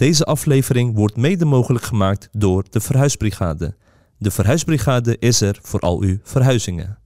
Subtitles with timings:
[0.00, 3.76] Deze aflevering wordt mede mogelijk gemaakt door de Verhuisbrigade.
[4.18, 6.98] De Verhuisbrigade is er voor al uw verhuizingen.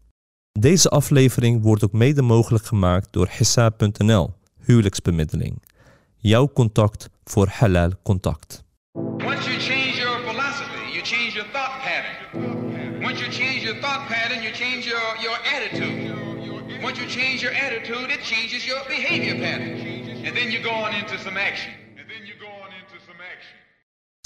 [0.53, 4.35] Deze aflevering wordt ook mede mogelijk gemaakt door Hissa.nl,
[4.65, 5.63] huwelijksbemiddeling.
[6.17, 8.65] Jouw contact voor halal contact.
[8.93, 13.05] Once you change your philosophy, you change your thought pattern.
[13.05, 16.15] Once you change your thought pattern, you change your, your attitude.
[16.83, 19.73] Once you change your attitude, it changes your behavior pattern.
[20.27, 21.73] And then you go on into some action.
[22.05, 23.57] And then you go on into some action.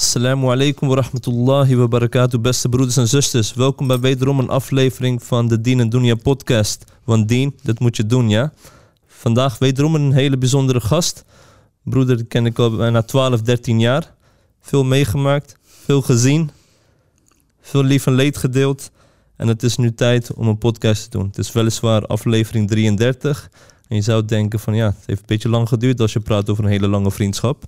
[0.00, 3.54] Assalamu alaikum wa rahmatullahi wa barakatuh, beste broeders en zusters.
[3.54, 6.84] Welkom bij wederom een aflevering van de Dien en Dunya podcast.
[7.04, 8.53] Want Dien, dat moet je doen, ja?
[9.06, 11.25] Vandaag wederom een hele bijzondere gast.
[11.82, 14.14] Broeder ken ik al bijna 12, 13 jaar.
[14.61, 16.50] Veel meegemaakt, veel gezien,
[17.61, 18.90] veel lief en leed gedeeld.
[19.36, 21.26] En het is nu tijd om een podcast te doen.
[21.26, 23.50] Het is weliswaar aflevering 33.
[23.89, 26.50] En je zou denken van ja, het heeft een beetje lang geduurd als je praat
[26.50, 27.64] over een hele lange vriendschap.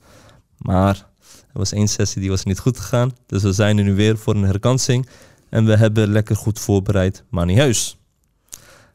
[0.59, 1.10] Maar
[1.53, 3.13] er was één sessie die was niet goed gegaan.
[3.27, 5.09] Dus we zijn er nu weer voor een herkansing.
[5.49, 7.99] En we hebben lekker goed voorbereid, maar niet huis.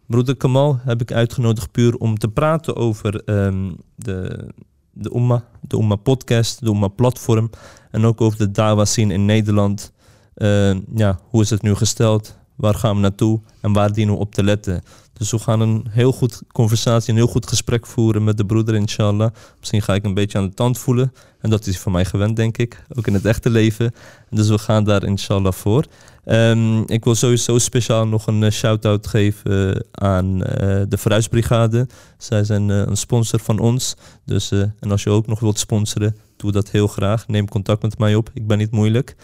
[0.05, 4.47] Broeder Kamal heb ik uitgenodigd puur om te praten over ehm, de,
[4.91, 7.49] de Umma, de Umma podcast, de Umma platform.
[7.91, 9.91] En ook over de dawa scene in Nederland.
[10.35, 12.37] Ehm, ja, hoe is het nu gesteld?
[12.55, 13.39] Waar gaan we naartoe?
[13.61, 14.83] En waar dienen we op te letten?
[15.17, 18.75] Dus we gaan een heel goed conversatie, een heel goed gesprek voeren met de broeder,
[18.75, 19.31] inshallah.
[19.59, 21.13] Misschien ga ik een beetje aan de tand voelen.
[21.39, 22.83] En dat is van mij gewend, denk ik.
[22.97, 23.93] Ook in het echte leven.
[24.29, 25.85] Dus we gaan daar inshallah voor.
[26.25, 31.87] Ehm, ik wil sowieso speciaal nog een eh, shout-out geven eh, aan eh, de Verhuisbrigade.
[32.17, 33.95] Zij zijn een sponsor van ons.
[34.25, 37.27] Dus, en als je ook nog wilt sponsoren, doe dat heel graag.
[37.27, 38.29] Neem contact met mij op.
[38.33, 39.15] Ik ben niet moeilijk.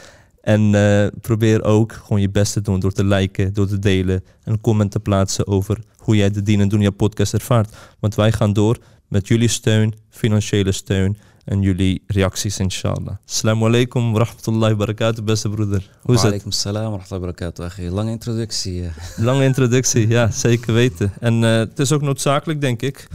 [0.41, 4.23] En eh, probeer ook gewoon je best te doen door te liken, door te delen
[4.43, 7.75] en een comment te plaatsen over hoe jij de Dien en Dunya podcast ervaart.
[7.99, 13.15] Want wij gaan door met jullie steun, financiële steun en jullie reacties inshallah.
[13.27, 15.89] Assalamu alaikum wa rahmatullahi wa barakatuh, beste broeder.
[16.01, 16.31] Hoe is het?
[16.31, 17.91] Alaikum salam wa rahmatullahi wa barakatuh.
[17.93, 18.83] Lange introductie.
[18.83, 18.89] eh.
[19.27, 21.13] Lange introductie, ja, zeker weten.
[21.19, 23.07] En eh, het is ook noodzakelijk, denk ik.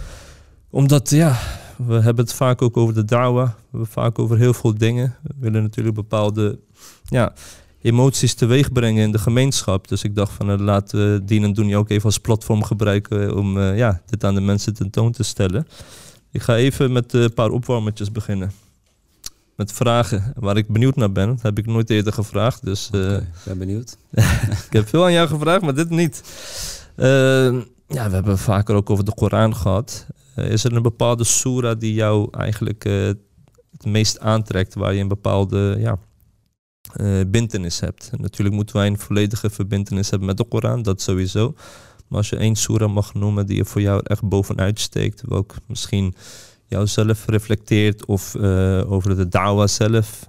[0.70, 1.38] Omdat, ja,
[1.76, 3.44] we hebben het vaak ook over de dawa.
[3.44, 5.16] We hebben vaak over heel veel dingen.
[5.22, 6.58] We willen natuurlijk bepaalde
[7.04, 7.32] ja,
[7.82, 9.88] emoties teweeg brengen in de gemeenschap.
[9.88, 13.36] Dus ik dacht van, eh, laten we Dien en Doen ook even als platform gebruiken
[13.36, 15.66] om eh, ja, dit aan de mensen tentoon te stellen.
[16.30, 18.52] Ik ga even met een paar opwarmertjes beginnen.
[19.56, 21.28] Met vragen waar ik benieuwd naar ben.
[21.28, 22.64] Dat heb ik nooit eerder gevraagd.
[22.64, 23.96] Dus eh, Oké, ik ben benieuwd.
[24.66, 26.22] ik heb veel aan jou gevraagd, maar dit niet.
[26.94, 27.06] Eh,
[27.88, 30.06] ja, we hebben vaker ook over de Koran gehad.
[30.36, 33.06] Eh, is er een bepaalde soera die jou eigenlijk eh,
[33.72, 35.98] het meest aantrekt, waar je een bepaalde ja,
[36.92, 38.10] eh, bintenis hebt?
[38.18, 41.54] Natuurlijk moeten wij een volledige verbintenis hebben met de Koran, dat sowieso.
[42.08, 45.54] Maar als je één soera mag noemen die er voor jou echt bovenuit steekt, welk
[45.66, 46.14] misschien
[46.66, 48.36] jouzelf reflecteert of
[48.86, 50.28] over de dawa zelf.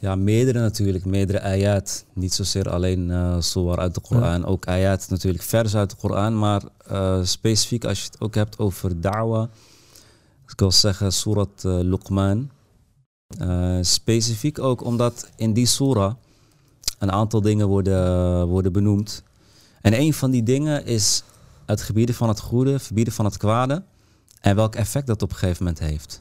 [0.00, 2.04] Ja, meerdere natuurlijk, meerdere ayat.
[2.12, 6.38] Niet zozeer alleen eh zowaar uit de Koran, ook ayat natuurlijk vers uit de Koran,
[6.38, 9.48] maar eh, specifiek als je het ook hebt over da'wa,
[10.46, 12.50] ik wil zeggen surat eh, Luqman.
[13.80, 16.14] Specifiek ook omdat in die surah
[16.98, 19.22] een aantal dingen worden, worden benoemd.
[19.80, 21.22] En een van die dingen is
[21.66, 23.82] het gebieden van het goede, verbieden van het kwade
[24.40, 26.20] en welk effect dat op een gegeven moment heeft.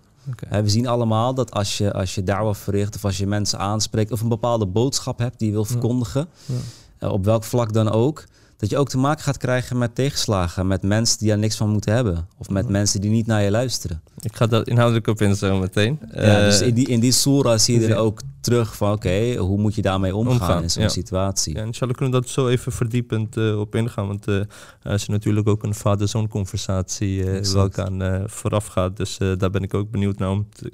[0.50, 4.12] We zien allemaal dat als je, als je da'wah verricht of als je mensen aanspreekt
[4.12, 6.54] of een bepaalde boodschap hebt die je wil verkondigen, Ja.
[6.98, 8.24] eh, op welk vlak dan ook,
[8.57, 11.69] dat je ook te maken gaat krijgen met tegenslagen, met mensen die er niks van
[11.69, 14.01] moeten hebben of met mensen die niet naar je luisteren.
[14.19, 16.00] Ik ga daar inhoudelijk op in zo meteen.
[16.13, 19.35] ja, Eh, dus in die, in die surah zie je er ook terug van oké,
[19.35, 20.90] hoe moet je daarmee omgaan, Omgaan, in zo'n ja.
[20.90, 21.56] situatie.
[21.56, 24.07] Ja, inshallah kunnen we dat zo even verdiepend eh, op ingaan.
[24.07, 24.35] Want eh,
[24.81, 28.97] er is natuurlijk ook een vader-zoon conversatie eh welke aan eh, vooraf gaat.
[28.97, 30.72] Dus eh, daar ben ik ook benieuwd naar om te,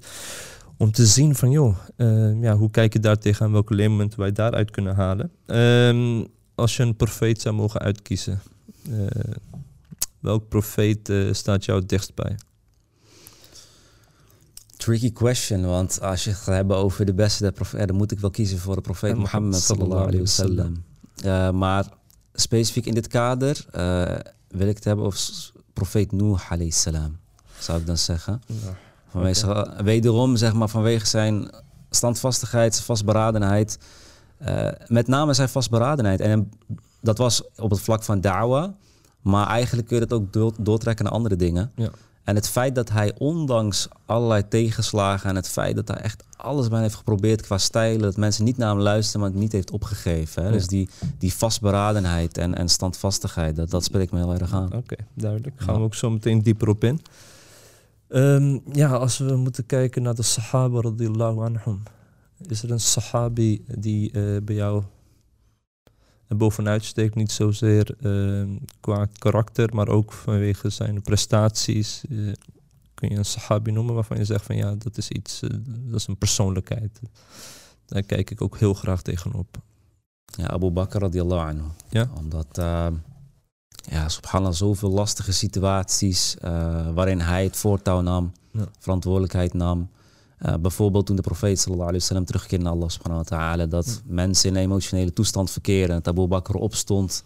[0.78, 4.32] om te zien van joh, eh, ja, hoe kijk je daar tegenaan, welke leermomenten wij
[4.32, 5.32] daaruit kunnen halen.
[5.46, 6.24] Ehm,
[6.56, 8.42] als je een profeet zou mogen uitkiezen,
[8.90, 9.34] eh,
[10.20, 12.36] welk profeet eh, staat jou het dichtst bij?
[14.78, 18.30] Tricky question, want als je het gaat hebben over de beste dan moet ik wel
[18.30, 20.84] kiezen voor de profeet Mohammed sallallahu alayhi wasallam.
[21.24, 21.86] Eh, maar
[22.34, 23.66] specifiek in dit kader
[24.48, 27.18] wil ik het hebben over profeet Nuh alayhi salam,
[27.60, 28.42] zou ik dan zeggen.
[29.10, 31.50] Vanwege, Wederom, zeg maar, vanwege zijn
[31.90, 33.78] standvastigheid, zijn vastberadenheid.
[34.38, 36.20] Eh, met name zijn vastberadenheid.
[36.22, 36.52] En
[37.02, 38.74] dat was op het vlak van da'wa,
[39.22, 41.72] maar eigenlijk kun je dat ook door- doortrekken naar andere dingen.
[41.76, 41.90] Ja.
[42.24, 46.68] En het feit dat hij ondanks allerlei tegenslagen en het feit dat hij echt alles
[46.68, 49.72] bij heeft geprobeerd qua stijlen, dat mensen niet naar hem luisteren, maar het niet heeft
[49.72, 50.42] opgegeven.
[50.44, 50.48] Hè?
[50.50, 50.54] Ja.
[50.54, 54.74] Dus die, die vastberadenheid en, en standvastigheid, dat, dat spreekt me heel erg aan.
[54.74, 55.54] Oké, duidelijk.
[55.58, 55.80] Gaan Ja.
[55.80, 57.02] we ook zo meteen dieper op in.
[58.10, 61.84] Ehm, ja, als we moeten kijken naar de Sahaba radiyallahu anhum.
[62.38, 64.84] Is er een Sahabi die eh, bij jou
[66.28, 67.16] er bovenuit steekt?
[67.16, 68.50] Niet zozeer ehm,
[68.80, 72.02] qua karakter, maar ook vanwege zijn prestaties.
[72.10, 72.18] Eh,
[72.94, 76.00] kun je een Sahabi noemen waarvan je zegt van ja, dat is iets, eh, dat
[76.00, 77.00] is een persoonlijkheid.
[77.86, 79.58] Daar kijk ik ook heel graag tegenop.
[80.26, 81.66] Ja, Abu Bakr radiallahu anhu.
[81.90, 82.10] Ja?
[82.18, 82.88] Omdat, uh,
[83.90, 86.36] ja, subhanallah, zoveel lastige situaties
[86.94, 88.68] waarin hij het voortouw nam, Ja.
[88.80, 89.90] verantwoordelijkheid nam.
[90.46, 94.02] Uh, bijvoorbeeld toen de profeet sallallahu alaihi wasallam terugkeerde naar Allah subhanahu wa ta'ala, dat
[94.06, 95.96] mensen in een emotionele toestand verkeren.
[95.96, 97.24] Dat Abu Bakr opstond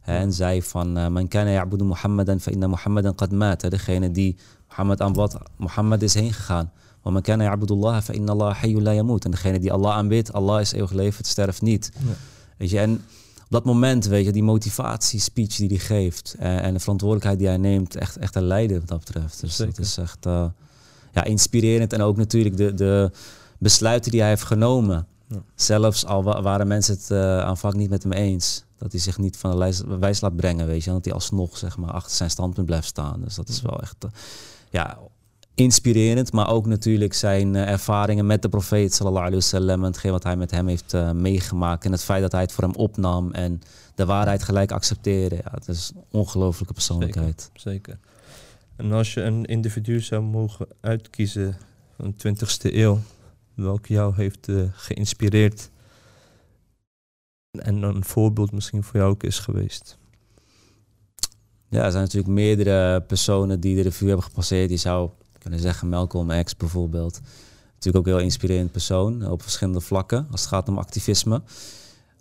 [0.00, 4.36] hè, en zei van, uh, man kana ya'budu Muhammadan fa inna Muhammadan qad Degene die
[4.68, 6.70] Mohammed aanbad, Mohammed is heen gegaan.
[7.02, 9.24] Maar man kana ya'budu Allah fa inna Allah hayyun la yamut.
[9.24, 11.90] En degene die Allah aanbidt, Allah is eeuwig levend, sterft niet.
[11.94, 12.14] Ja.
[12.56, 12.92] Weet je, en
[13.44, 17.48] op dat moment, weet je, die motivatiespeech die hij geeft eh, en de verantwoordelijkheid die
[17.48, 19.40] hij neemt, echt, echt een leider wat dat betreft.
[19.40, 19.74] Dus Zeker.
[19.74, 20.44] dat is echt eh,
[21.12, 21.92] ja, inspirerend.
[21.92, 23.10] En ook natuurlijk de, de
[23.58, 25.06] besluiten die hij heeft genomen.
[25.28, 25.42] Ja.
[25.54, 28.64] Zelfs al wa- waren mensen het eh, aanvankelijk niet met hem eens.
[28.78, 30.88] Dat hij zich niet van de lijst, wijs laat brengen, weet je.
[30.88, 33.20] en Dat hij alsnog, zeg maar, achter zijn standpunt blijft staan.
[33.24, 34.10] Dus dat is wel echt, eh,
[34.70, 34.98] ja,
[35.54, 36.32] inspirerend.
[36.32, 39.80] Maar ook natuurlijk zijn eh, ervaringen met de profeet, sallallahu alayhi wasallam.
[39.80, 41.84] En hetgeen wat hij met hem heeft meegemaakt.
[41.84, 43.32] En het feit dat hij het voor hem opnam.
[43.32, 43.62] En
[43.94, 45.34] de waarheid gelijk accepteerde.
[45.36, 47.50] Ja, het is een ongelofelijke persoonlijkheid.
[47.54, 47.98] Zeker.
[48.80, 51.56] En als je een individu zou mogen uitkiezen
[51.96, 52.98] van de 20ste eeuw,
[53.54, 55.70] welke jou heeft eh, geïnspireerd
[57.50, 59.98] en een voorbeeld misschien voor jou ook is geweest.
[61.68, 64.70] Ja, er zijn natuurlijk meerdere personen die de revue hebben gepasseerd.
[64.70, 67.20] Je zou kunnen zeggen Malcolm X bijvoorbeeld.
[67.74, 71.42] Natuurlijk ook een heel inspirerend persoon op verschillende vlakken als het gaat om activisme.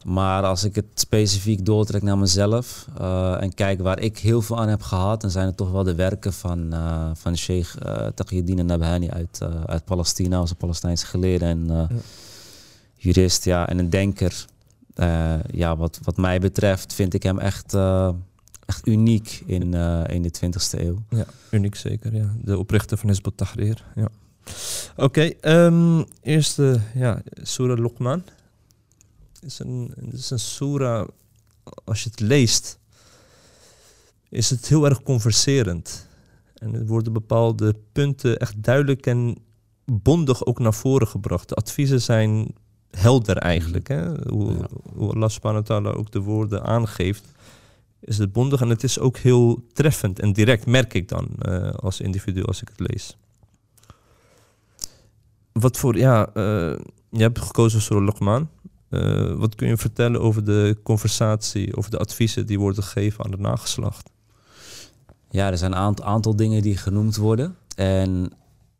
[0.06, 4.60] Maar als ik het specifiek doortrek naar mezelf eh, en kijk waar ik heel veel
[4.60, 8.08] aan heb gehad, dan zijn het toch wel de werken van, eh van Sheikh uh,
[8.08, 11.88] Taqiyuddin Nabhani uit, eh, uit Palestina, als een Palestijnse geleerde en Ja.
[12.96, 14.46] jurist ja, en een denker.
[15.52, 17.74] Ja, wat, wat mij betreft vind ik hem echt,
[18.66, 19.74] echt uniek in,
[20.08, 21.04] in de 20ste eeuw.
[21.10, 22.16] Ja, uniek zeker.
[22.16, 22.34] Ja.
[22.42, 23.84] De oprichter van Hizb Tahrir.
[23.96, 24.08] Ja.
[24.96, 28.24] Oké, ehm, eerst eh, ja, Surah Luqman.
[29.42, 31.08] Is een, is een surah,
[31.84, 32.80] als je het leest,
[34.30, 36.08] is het heel erg converserend.
[36.54, 39.38] En er worden bepaalde punten echt duidelijk en
[39.86, 41.50] bondig ook naar voren gebracht.
[41.50, 42.54] De adviezen zijn
[42.92, 43.88] helder eigenlijk.
[43.88, 44.30] Hè?
[44.30, 44.68] Hoe, Ja.
[44.96, 47.26] hoe Allah subhanahu ook de woorden aangeeft,
[48.00, 48.62] is het bondig.
[48.62, 52.62] En het is ook heel treffend en direct, merk ik dan eh, als individu als
[52.62, 53.18] ik het lees.
[55.52, 58.50] Wat voor, ja, eh, je hebt gekozen voor Luqman.
[58.90, 63.32] Eh, wat kun je vertellen over de conversatie, over de adviezen die worden gegeven aan
[63.32, 64.10] het nageslacht?
[65.30, 67.56] Ja, er zijn een aantal, dingen die genoemd worden.
[67.76, 68.10] En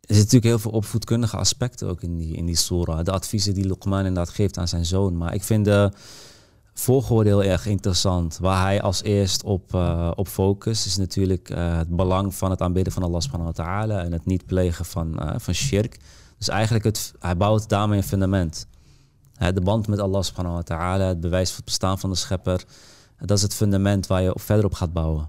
[0.00, 3.04] er zitten natuurlijk heel veel opvoedkundige aspecten ook in die, in die surah.
[3.04, 5.16] De adviezen die Luqman inderdaad geeft aan zijn zoon.
[5.16, 5.92] Maar ik vind de
[6.74, 8.38] volgorde heel erg interessant.
[8.40, 12.60] Waar hij als eerst op, eh, op focust is natuurlijk eh, het belang van het
[12.60, 14.02] aanbidden van Allah subhanahu wa ta'ala.
[14.02, 15.98] En het niet plegen van, van shirk.
[16.38, 18.66] Dus eigenlijk, het, hij bouwt daarmee een fundament.
[19.40, 22.16] Hè, de band met Allah subhanahu wa ta'ala, het bewijs van het bestaan van de
[22.16, 22.64] schepper.
[23.18, 25.28] Dat is het fundament waar je verder op gaat bouwen.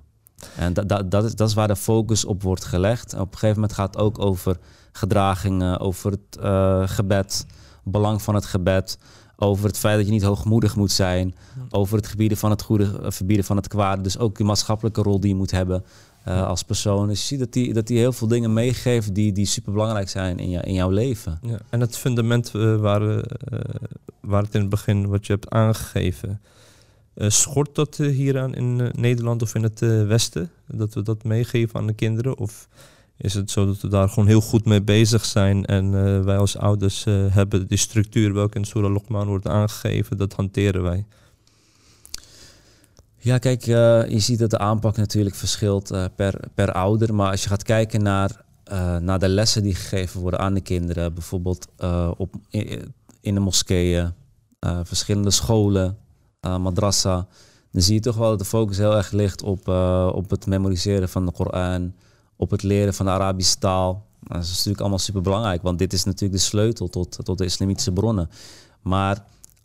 [0.58, 3.14] En dat, dat, dat, is, dat is waar de focus op wordt gelegd.
[3.14, 4.58] En op een gegeven moment gaat het ook over
[4.92, 7.46] gedragingen, over het eh, gebed,
[7.84, 8.98] belang van het gebed,
[9.36, 11.36] over het feit dat je niet hoogmoedig moet zijn,
[11.70, 14.02] over het gebieden van het goede, eh, verbieden van het kwade.
[14.02, 15.84] Dus ook die maatschappelijke rol die je moet hebben
[16.24, 17.08] eh, als persoon.
[17.08, 20.10] Dus je ziet dat die, dat die heel veel dingen meegeeft die, die super belangrijk
[20.10, 21.40] zijn in, in jouw leven.
[21.42, 21.60] Ja.
[21.70, 23.24] En het fundament eh, waar, eh,
[24.20, 26.42] waar het in het begin wat je hebt aangegeven,
[27.16, 30.50] schort dat hieraan in Nederland of in het Westen?
[30.68, 32.38] Dat we dat meegeven aan de kinderen?
[32.38, 32.68] Of
[33.18, 35.92] is het zo dat we daar gewoon heel goed mee bezig zijn en
[36.26, 41.06] wij als ouders hebben die structuur welke in Surah Luqman wordt aangegeven, dat hanteren wij?
[43.24, 47.14] Ja, kijk, eh, je ziet dat de aanpak natuurlijk verschilt eh, per, per ouder.
[47.14, 50.62] Maar als je gaat kijken naar, eh, naar de lessen die gegeven worden aan de
[50.62, 51.68] kinderen, bijvoorbeeld
[52.18, 52.36] op,
[53.22, 54.14] in, de moskeeën,
[54.84, 55.98] verschillende scholen,
[56.42, 57.28] madrassa,
[57.72, 59.68] dan zie je toch wel dat de focus heel erg ligt op,
[60.14, 61.94] op het memoriseren van de Koran,
[62.36, 63.92] op het leren van de Arabische taal.
[64.20, 67.38] Nou, dat is natuurlijk allemaal super belangrijk, want dit is natuurlijk de sleutel tot, tot
[67.38, 68.30] de islamitische bronnen.
[68.82, 69.16] Maar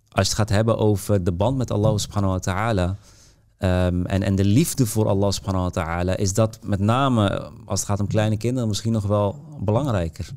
[0.08, 2.96] als je het gaat hebben over de band met Allah subhanahu wa ta'ala,
[3.58, 7.50] Ehm, en, en de liefde voor Allah subhanahu wa ta'ala is dat met name eh,
[7.64, 10.30] als het gaat om kleine kinderen misschien nog wel belangrijker.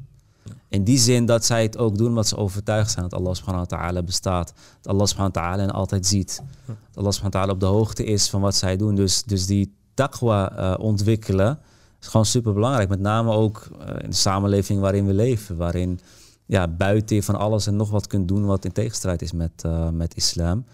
[0.69, 3.65] In die zin dat zij het ook doen omdat ze overtuigd zijn dat Allah subhanahu
[3.69, 4.53] wa ta'ala bestaat.
[4.81, 6.41] Dat Allah subhanahu wa ta'ala hen altijd ziet.
[6.65, 8.95] Dat Allah subhanahu wa ta'ala op de hoogte is van wat zij doen.
[8.95, 11.59] Dus, dus die taqwa eh, ontwikkelen
[12.01, 12.89] is gewoon super belangrijk.
[12.89, 15.57] Met name ook eh, in de samenleving waarin we leven.
[15.57, 15.99] Waarin
[16.45, 20.15] ja, buiten van alles en nog wat kunt doen wat in tegenstrijd is met, met
[20.15, 20.65] islam.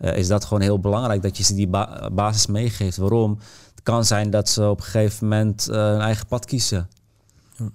[0.00, 2.96] Eh, is dat gewoon heel belangrijk dat je ze die ba- basis meegeeft.
[2.96, 3.38] Waarom?
[3.70, 6.88] Het kan zijn dat ze op een gegeven moment eh, hun eigen pad kiezen.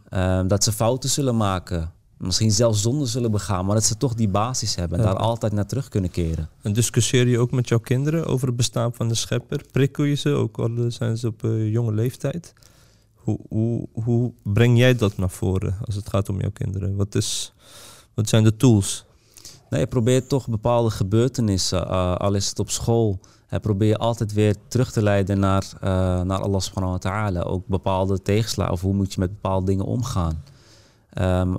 [0.09, 1.91] Eh, dat ze fouten zullen maken.
[2.17, 3.65] Misschien zelfs zonde zullen begaan.
[3.65, 4.99] Maar dat ze toch die basis hebben.
[4.99, 5.11] En Ja.
[5.11, 6.49] daar altijd naar terug kunnen keren.
[6.61, 9.61] En discussieer je ook met jouw kinderen over het bestaan van de schepper?
[9.71, 12.53] Prikkel je ze, ook al zijn ze op eh, jonge leeftijd?
[13.15, 16.95] Hoe, hoe, hoe breng jij dat naar voren als het gaat om jouw kinderen?
[16.95, 17.53] Wat, is,
[18.13, 19.05] wat zijn de tools?
[19.79, 24.55] Je probeert toch bepaalde gebeurtenissen, eh, al is het op school, hè, probeer altijd weer
[24.67, 25.89] terug te leiden naar, eh,
[26.21, 27.41] naar Allah subhanahu wa ta'ala.
[27.41, 30.43] Ook bepaalde tegenslagen, of hoe moet je met bepaalde dingen omgaan.
[31.09, 31.55] Ehm,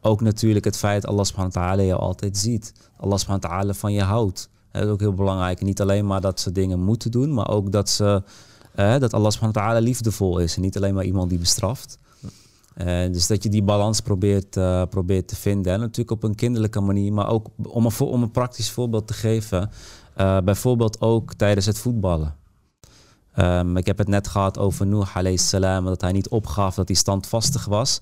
[0.00, 2.72] ook natuurlijk het feit dat Allah subhanahu wa ta'ala je altijd ziet.
[2.96, 4.48] Allah subhanahu wa ta'ala van je houdt.
[4.72, 5.62] Dat is ook heel belangrijk.
[5.62, 8.22] Niet alleen maar dat ze dingen moeten doen, maar ook dat, ze,
[8.74, 10.56] dat Allah subhanahu wa ta'ala liefdevol is.
[10.56, 11.98] En niet alleen maar iemand die bestraft.
[12.76, 15.72] Eh, dus dat je die balans probeert, eh, probeert te vinden.
[15.72, 19.14] En natuurlijk op een kinderlijke manier, maar ook om een, om een praktisch voorbeeld te
[19.14, 19.70] geven.
[20.14, 22.34] eh, bijvoorbeeld ook tijdens het voetballen.
[23.34, 26.88] Ehm, ik heb het net gehad over Nuh alayhi salam, dat hij niet opgaf, dat
[26.88, 28.00] hij standvastig was.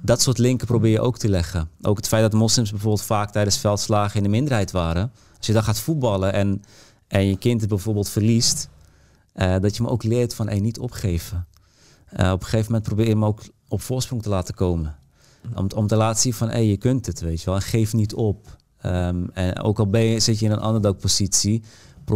[0.00, 1.68] Dat soort linken probeer je ook te leggen.
[1.82, 5.12] Ook het feit dat moslims bijvoorbeeld vaak tijdens veldslagen in de minderheid waren.
[5.36, 6.62] Als je dan gaat voetballen en,
[7.08, 8.68] en je kind het bijvoorbeeld verliest,
[9.34, 11.46] dat je hem ook leert van hey, niet opgeven.
[12.12, 13.40] Op een gegeven moment probeer je hem ook
[13.72, 14.96] op voorsprong te laten komen.
[15.54, 17.54] Om, om te laten zien van hey, je kunt het, weet je wel.
[17.54, 18.56] En geef niet op.
[18.80, 21.62] Ehm, en ook al ben je, zit je in een underdog-positie,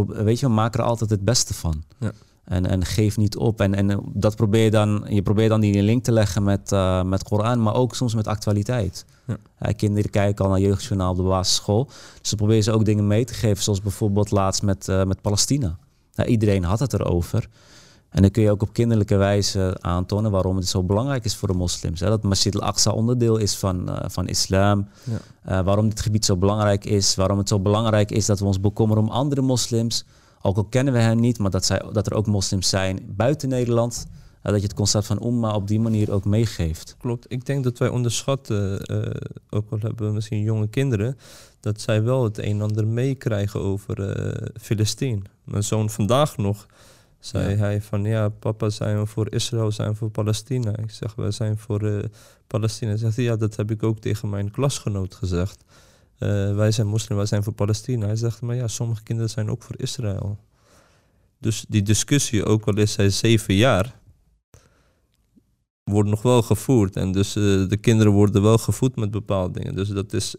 [0.07, 1.83] weet je wel, maak er altijd het beste van.
[1.99, 2.11] Ja.
[2.43, 3.61] En, en geef niet op.
[3.61, 7.03] En, en dat probeer je dan, je probeert dan die link te leggen met, eh
[7.03, 9.05] met Koran, maar ook soms met actualiteit.
[9.27, 9.37] Ja.
[9.57, 11.85] Eh, kinderen kijken al naar jeugdjournaal op de basisschool.
[12.19, 15.21] Dus dan proberen ze ook dingen mee te geven, zoals bijvoorbeeld laatst met, eh, met
[15.21, 15.77] Palestina.
[16.15, 17.47] Nou, iedereen had het erover.
[18.17, 21.47] En dan kun je ook op kinderlijke wijze aantonen waarom het zo belangrijk is voor
[21.47, 21.99] de moslims.
[21.99, 22.07] Hè?
[22.07, 24.87] Dat Masjid al-Aqsa onderdeel is van, eh, van islam.
[25.03, 25.17] Ja.
[25.41, 27.15] Eh, waarom dit gebied zo belangrijk is.
[27.15, 30.05] Waarom het zo belangrijk is dat we ons bekommeren om andere moslims.
[30.41, 33.49] Ook al kennen we hen niet, maar dat, zij, dat er ook moslims zijn buiten
[33.49, 34.07] Nederland.
[34.41, 36.95] eh, dat je het concept van umma op die manier ook meegeeft.
[36.99, 37.25] Klopt.
[37.27, 38.79] Ik denk dat wij onderschatten,
[39.49, 41.17] ook al hebben we misschien jonge kinderen,
[41.59, 44.17] dat zij wel het een en ander meekrijgen over
[44.61, 45.25] Filistien.
[45.43, 46.65] Mijn zoon vandaag nog
[47.27, 47.57] zei Ja.
[47.57, 50.77] hij van ja, papa zijn we voor Israël, zijn we voor Palestina.
[50.77, 52.03] Ik zeg, wij zijn voor eh,
[52.47, 52.89] Palestina.
[52.89, 55.63] Hij zegt ja, dat heb ik ook tegen mijn klasgenoot gezegd.
[56.17, 58.05] Eh, wij zijn moslim, wij zijn voor Palestina.
[58.05, 60.37] Hij zegt, maar ja, sommige kinderen zijn ook voor Israël.
[61.39, 63.99] Dus die discussie, ook al is hij zeven jaar,
[65.83, 66.95] wordt nog wel gevoerd.
[66.95, 69.75] En dus eh, de kinderen worden wel gevoed met bepaalde dingen.
[69.75, 70.35] Dus dat is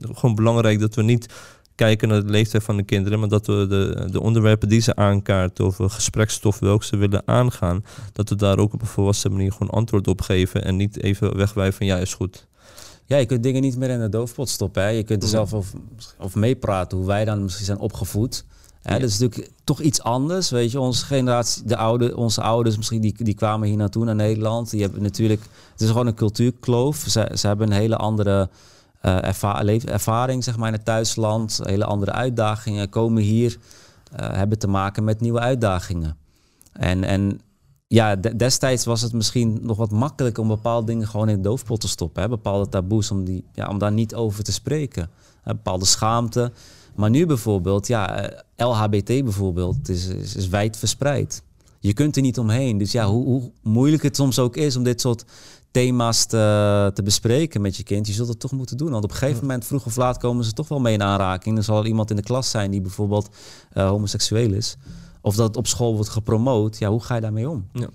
[0.00, 1.32] gewoon belangrijk dat we niet
[1.74, 4.96] kijken naar de leeftijd van de kinderen, maar dat we de, de onderwerpen die ze
[4.96, 9.52] aankaarten of gesprekstof welke ze willen aangaan, dat we daar ook op een volwassen manier
[9.52, 12.46] gewoon antwoord op geven en niet even wegwijven van ja, is goed.
[13.06, 14.82] Ja, je kunt dingen niet meer in de doofpot stoppen.
[14.82, 14.88] Hè.
[14.88, 15.36] Je kunt er Mhm.
[15.36, 15.78] zelf over,
[16.18, 18.44] over meepraten hoe wij dan misschien zijn opgevoed.
[18.82, 18.92] Hè.
[18.94, 18.98] Ja.
[18.98, 20.50] Dat is natuurlijk toch iets anders.
[20.50, 24.14] Weet je, onze generatie, de oude, onze ouders misschien, die, die kwamen hier naartoe naar
[24.14, 24.70] Nederland.
[24.70, 25.40] Die hebben natuurlijk,
[25.72, 26.96] het is gewoon een cultuurkloof.
[27.08, 28.48] Ze, ze hebben een hele andere
[29.04, 29.28] eh,
[29.86, 31.60] ervaring, zeg maar, in het thuisland.
[31.62, 32.88] Hele andere uitdagingen.
[32.88, 33.58] Komen hier,
[34.12, 36.16] eh, hebben te maken met nieuwe uitdagingen.
[36.72, 37.40] En, en
[37.86, 41.42] ja, de- destijds was het misschien nog wat makkelijker om bepaalde dingen gewoon in de
[41.42, 42.22] doofpot te stoppen.
[42.22, 42.28] Hè?
[42.28, 45.10] Bepaalde taboes, om, die, ja, om daar niet over te spreken.
[45.42, 45.54] Hè?
[45.54, 46.52] Bepaalde schaamte.
[46.94, 51.42] Maar nu bijvoorbeeld, ja, eh, LHBT bijvoorbeeld, is, is, is wijd verspreid.
[51.80, 52.78] Je kunt er niet omheen.
[52.78, 55.24] Dus ja, hoe, hoe moeilijk het soms ook is om dit soort
[55.74, 58.90] thema's te, te bespreken met je kind, je zult het toch moeten doen.
[58.90, 61.56] Want op een gegeven moment, vroeg of laat, komen ze toch wel mee in aanraking.
[61.56, 63.28] Er zal er iemand in de klas zijn die bijvoorbeeld
[63.72, 64.76] eh, homoseksueel is.
[65.20, 66.78] Of dat het op school wordt gepromoot.
[66.78, 67.68] Ja, hoe ga je daarmee om?
[67.72, 67.88] Ja.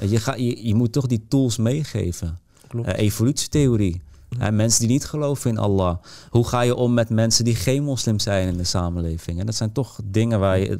[0.00, 2.38] Je, ga, je, je moet toch die tools meegeven.
[2.68, 2.88] Klopt.
[2.88, 4.00] Eh, evolutietheorie.
[4.38, 5.96] Eh, mensen die niet geloven in Allah.
[6.30, 9.40] Hoe ga je om met mensen die geen moslim zijn in de samenleving?
[9.40, 10.78] En dat zijn toch dingen waar je,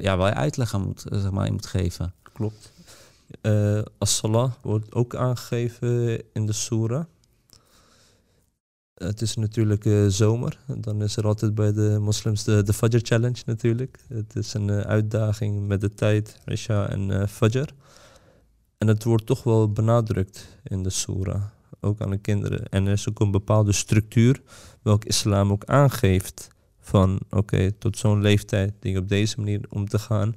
[0.00, 2.12] ja, waar je uitleg aan moet, eh, zeg maar, in moet geven.
[2.32, 2.72] Klopt.
[3.40, 7.04] Eh As-Salah wordt ook aangegeven in de Surah.
[8.98, 10.58] Het is natuurlijk eh, zomer.
[10.78, 13.98] Dan is er altijd bij de moslims de, de Fajr Challenge natuurlijk.
[14.08, 17.68] Het is een eh, uitdaging met de tijd, Isha en eh, Fajr.
[18.78, 21.42] En het wordt toch wel benadrukt in de Surah.
[21.80, 22.68] Ook aan de kinderen.
[22.68, 24.40] En er is ook een bepaalde structuur
[24.82, 26.48] welke islam ook aangeeft.
[26.80, 30.34] Van oké, tot zo'n leeftijd dingen op deze manier om te gaan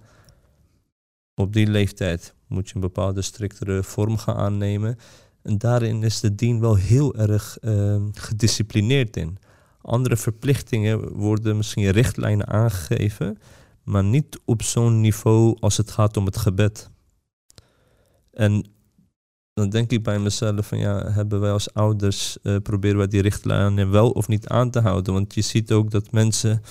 [1.36, 4.98] op die leeftijd moet je een bepaalde striktere vorm gaan aannemen.
[5.42, 9.38] En daarin is de dien wel heel erg ehm, gedisciplineerd in.
[9.82, 13.38] Andere verplichtingen worden misschien richtlijnen aangegeven,
[13.84, 16.90] maar niet op zo'n niveau als het gaat om het gebed.
[18.32, 18.66] En
[19.54, 23.22] dan denk ik bij mezelf van ja, hebben wij als ouders, eh, proberen wij die
[23.22, 25.14] richtlijnen wel of niet aan te houden?
[25.14, 26.62] Want je ziet ook dat mensen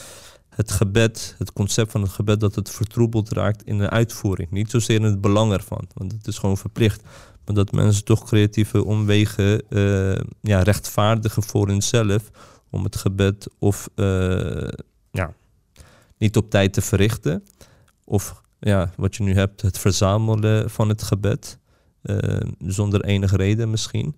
[0.61, 4.50] het gebed, het concept van het gebed, dat het vertroebeld raakt in de uitvoering.
[4.50, 7.02] Niet zozeer in het belang ervan, want het is gewoon verplicht.
[7.45, 12.31] Maar dat mensen toch creatieve omwegen eh, ja, rechtvaardigen voor hunzelf
[12.71, 14.69] om het gebed of eh,
[15.11, 15.35] ja,
[16.19, 17.45] niet op tijd te verrichten.
[18.05, 21.59] Of ja, wat je nu hebt, het verzamelen van het gebed.
[22.02, 24.17] eh, zonder enige reden misschien.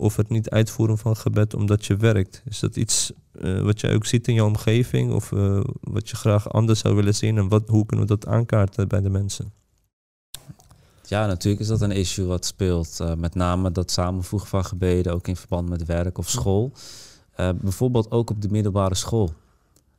[0.00, 2.42] Of het niet uitvoeren van gebed omdat je werkt.
[2.44, 5.12] Is dat iets eh, wat jij ook ziet in je omgeving?
[5.12, 7.38] Of eh, wat je graag anders zou willen zien?
[7.38, 9.52] En wat, hoe kunnen we dat aankaarten bij de mensen?
[11.06, 13.00] Ja, natuurlijk is dat een issue wat speelt.
[13.00, 16.72] Eh, met name dat samenvoegen van gebeden, ook in verband met werk of school.
[17.60, 19.32] Bijvoorbeeld ook op de middelbare school.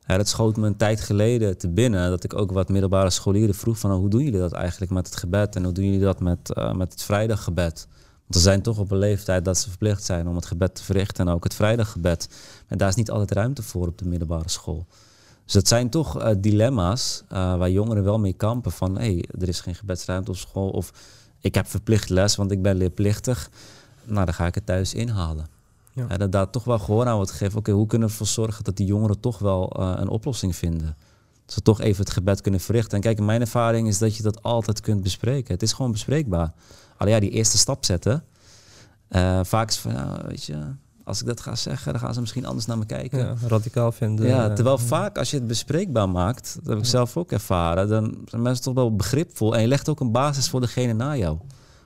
[0.06, 3.54] Ja, dat schoot me een tijd geleden te binnen dat ik ook wat middelbare scholieren
[3.54, 6.00] vroeg van oh, hoe doen jullie dat eigenlijk met het gebed en hoe doen jullie
[6.00, 7.88] dat met, met het vrijdaggebed?
[8.22, 10.82] Want ze zijn toch op een leeftijd dat ze verplicht zijn om het gebed te
[10.82, 12.28] verrichten en ook het vrijdaggebed.
[12.66, 14.86] En daar is niet altijd ruimte voor op de middelbare school.
[15.44, 19.24] Dus dat zijn toch eh, dilemma's eh, waar jongeren wel mee kampen van hé, hey,
[19.40, 20.92] er is geen gebedsruimte op school of
[21.40, 23.50] ik heb verplicht les, want ik ben leerplichtig.
[24.04, 25.46] Nou, dan ga ik het thuis inhalen.
[25.92, 26.06] Ja.
[26.08, 26.16] Ja.
[26.16, 27.58] dat daar toch wel gehoor aan wordt gegeven.
[27.58, 30.96] Oké, hoe kunnen we ervoor zorgen dat die jongeren toch wel eh, een oplossing vinden?
[31.44, 32.92] Dat ze toch even het gebed kunnen verrichten.
[32.92, 35.52] En kijk, mijn ervaring is dat je dat altijd kunt bespreken.
[35.52, 36.52] Het is gewoon bespreekbaar.
[36.96, 38.24] Alleen ja, die eerste stap zetten.
[39.08, 40.56] eh, vaak is van, ja, weet je,
[41.04, 43.18] als ik dat ga zeggen, dan gaan ze misschien anders naar me kijken.
[43.18, 44.26] Ja, radicaal vinden.
[44.26, 47.88] Ja, eh, terwijl vaak als je het bespreekbaar maakt, dat heb ik zelf ook ervaren,
[47.88, 49.54] dan zijn mensen toch wel begripvol.
[49.54, 51.38] En je legt ook een basis voor degene na jou.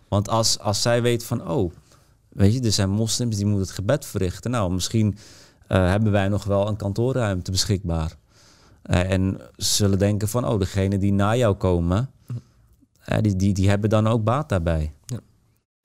[0.08, 1.72] Want als, als zij weet van, oh,
[2.28, 4.50] weet je, er zijn moslims die moeten het gebed verrichten.
[4.50, 5.18] Nou, misschien
[5.66, 8.16] eh, hebben wij nog wel een kantoorruimte beschikbaar.
[8.82, 12.10] En zullen denken van, oh, degene die na jou komen,
[13.04, 14.92] eh, die, die, die hebben dan ook baat daarbij.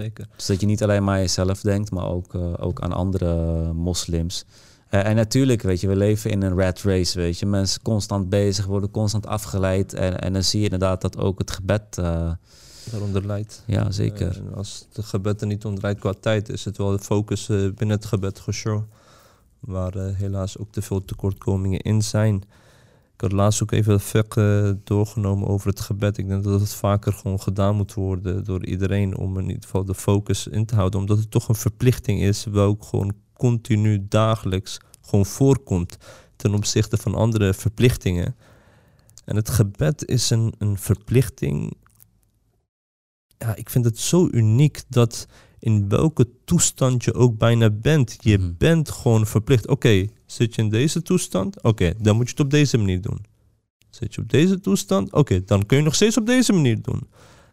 [0.02, 0.28] Zeker.
[0.36, 3.34] Dus dat je niet alleen maar aan jezelf denkt, maar ook, eh, ook aan andere
[3.74, 4.46] moslims.
[4.90, 7.46] Eh, en natuurlijk, weet je, we leven in een rat race, weet je.
[7.46, 9.94] Mensen constant bezig, worden constant afgeleid.
[9.94, 11.98] En, en dan zie je inderdaad dat ook het gebed...
[11.98, 12.32] eh,
[12.92, 13.64] Daaronder leidt.
[13.68, 14.42] ja, zeker.
[14.56, 17.90] Als de gebed er niet onder leidt qua tijd, is het wel de focus binnen
[17.90, 18.82] het gebed geshow.
[19.60, 22.44] Waar helaas ook te veel tekortkomingen in zijn.
[23.22, 26.18] Ik had laatst ook even fiqh eh, doorgenomen over het gebed.
[26.18, 29.86] Ik denk dat het vaker gewoon gedaan moet worden door iedereen om in ieder geval
[29.86, 31.00] de focus in te houden.
[31.00, 35.98] Omdat het toch een verplichting is, welke gewoon continu dagelijks gewoon voorkomt
[36.36, 38.36] ten opzichte van andere verplichtingen.
[39.26, 41.74] En het gebed is een, een verplichting.
[43.38, 45.28] Ja, ik vind het zo uniek dat
[45.60, 48.18] in welke toestand je ook bijna bent.
[48.20, 48.52] Je Mhm.
[48.58, 49.68] bent gewoon verplicht.
[49.68, 51.62] Oké, zit je in deze toestand?
[51.62, 53.26] Oké, dan moet je het op deze manier doen.
[53.90, 55.14] Zit je op deze toestand?
[55.14, 57.10] Oké, dan kun je nog steeds op deze manier doen.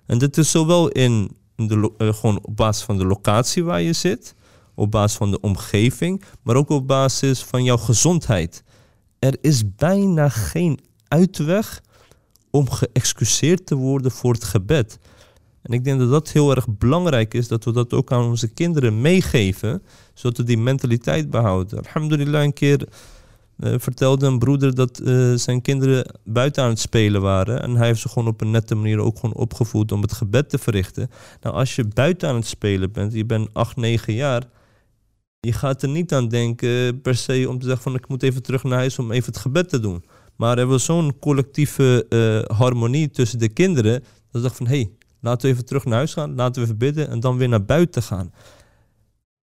[0.07, 3.93] En dit is zowel in de, eh, gewoon op basis van de locatie waar je
[3.93, 4.35] zit,
[4.75, 8.63] op basis van de omgeving, maar ook op basis van jouw gezondheid.
[9.19, 11.83] Er is bijna geen uitweg
[12.51, 14.99] om geëxcuseerd te worden voor het gebed.
[15.69, 18.49] En ik denk dat dat heel erg belangrijk is, dat we dat ook aan onze
[18.49, 19.83] kinderen meegeven,
[20.15, 21.79] zodat we die mentaliteit behouden.
[21.79, 22.89] Alhamdulillah, een keer
[23.59, 27.63] eh, vertelde een broeder dat eh, zijn kinderen buiten aan het spelen waren.
[27.63, 30.51] En hij heeft ze gewoon op een nette manier ook gewoon opgevoed om het gebed
[30.51, 31.11] te verrichten.
[31.41, 34.43] Nou, als je buiten aan het spelen bent, je bent 8, 9 jaar,
[35.41, 38.43] je gaat er niet aan denken per se om te zeggen van ik moet even
[38.43, 40.05] terug naar huis om even het gebed te doen.
[40.37, 44.03] Maar er was zo'n collectieve eh, harmonie tussen de kinderen, dat
[44.33, 46.79] ze dachten van hé, hey, laten we even terug naar huis gaan, laten we even
[46.79, 48.33] bidden en dan weer naar buiten gaan.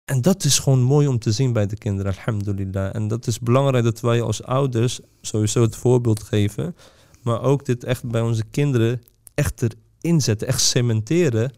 [0.04, 2.94] En dat is gewoon mooi om te zien bij de kinderen, alhamdulillah.
[2.94, 6.76] En dat is belangrijk dat wij als ouders sowieso het voorbeeld geven.
[7.22, 9.02] Maar ook dit echt bij onze kinderen
[9.34, 11.52] echt erin zetten, echt cementeren.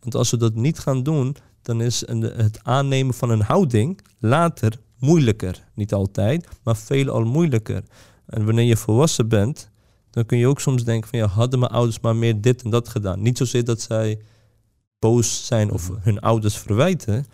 [0.00, 4.72] Want als we dat niet gaan doen, dan is het aannemen van een houding later
[4.98, 5.64] moeilijker.
[5.74, 7.82] Niet altijd, maar veelal moeilijker.
[8.26, 9.70] En wanneer je volwassen bent,
[10.14, 12.70] dan kun je ook soms denken van ja, hadden mijn ouders maar meer dit en
[12.70, 13.22] dat gedaan.
[13.22, 14.18] Niet zozeer dat zij
[14.98, 17.26] boos zijn of hun ouders verwijten.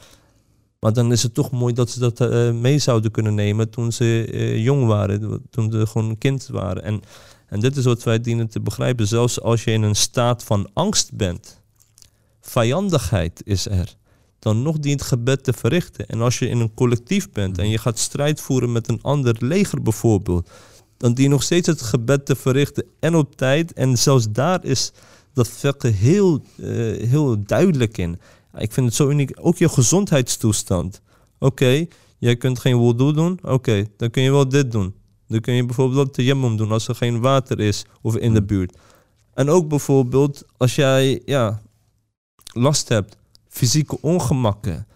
[0.78, 3.92] Maar dan is het toch mooi dat ze dat eh, mee zouden kunnen nemen toen
[3.92, 6.82] ze eh, jong waren, toen ze gewoon een kind waren.
[6.82, 7.00] En,
[7.46, 9.06] en dit is wat wij dienen te begrijpen.
[9.06, 11.60] Zelfs als je in een staat van angst bent,
[12.40, 13.96] vijandigheid is er,
[14.38, 16.06] dan nog dient gebed te verrichten.
[16.06, 19.36] En als je in een collectief bent en je gaat strijd voeren met een ander
[19.38, 20.50] leger bijvoorbeeld,
[21.00, 23.72] dan dient nog steeds het gebed te verrichten en op tijd.
[23.72, 24.92] En zelfs daar is
[25.32, 26.66] dat fiqh heel, eh,
[27.08, 28.20] heel duidelijk in.
[28.56, 29.30] Ik vind het zo uniek.
[29.40, 31.00] Ook je gezondheidstoestand.
[31.38, 31.86] Oké,
[32.18, 33.38] jij kunt geen wudu doen.
[33.42, 34.94] Oké, dan kun je wel dit doen.
[35.28, 38.76] Dan kun je bijvoorbeeld tayammum doen als er geen water is of in de buurt.
[39.34, 41.62] En ook bijvoorbeeld als jij ja,
[42.52, 43.16] last hebt
[43.48, 44.86] fysieke ongemakken.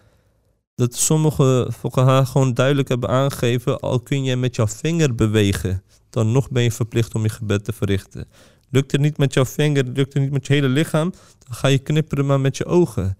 [0.75, 6.31] Dat sommige haar gewoon duidelijk hebben aangegeven, al kun je met jouw vinger bewegen, dan
[6.31, 8.27] nog ben je verplicht om je gebed te verrichten.
[8.69, 11.67] Lukt het niet met jouw vinger, lukt het niet met je hele lichaam, dan ga
[11.67, 13.17] je knipperen maar met je ogen.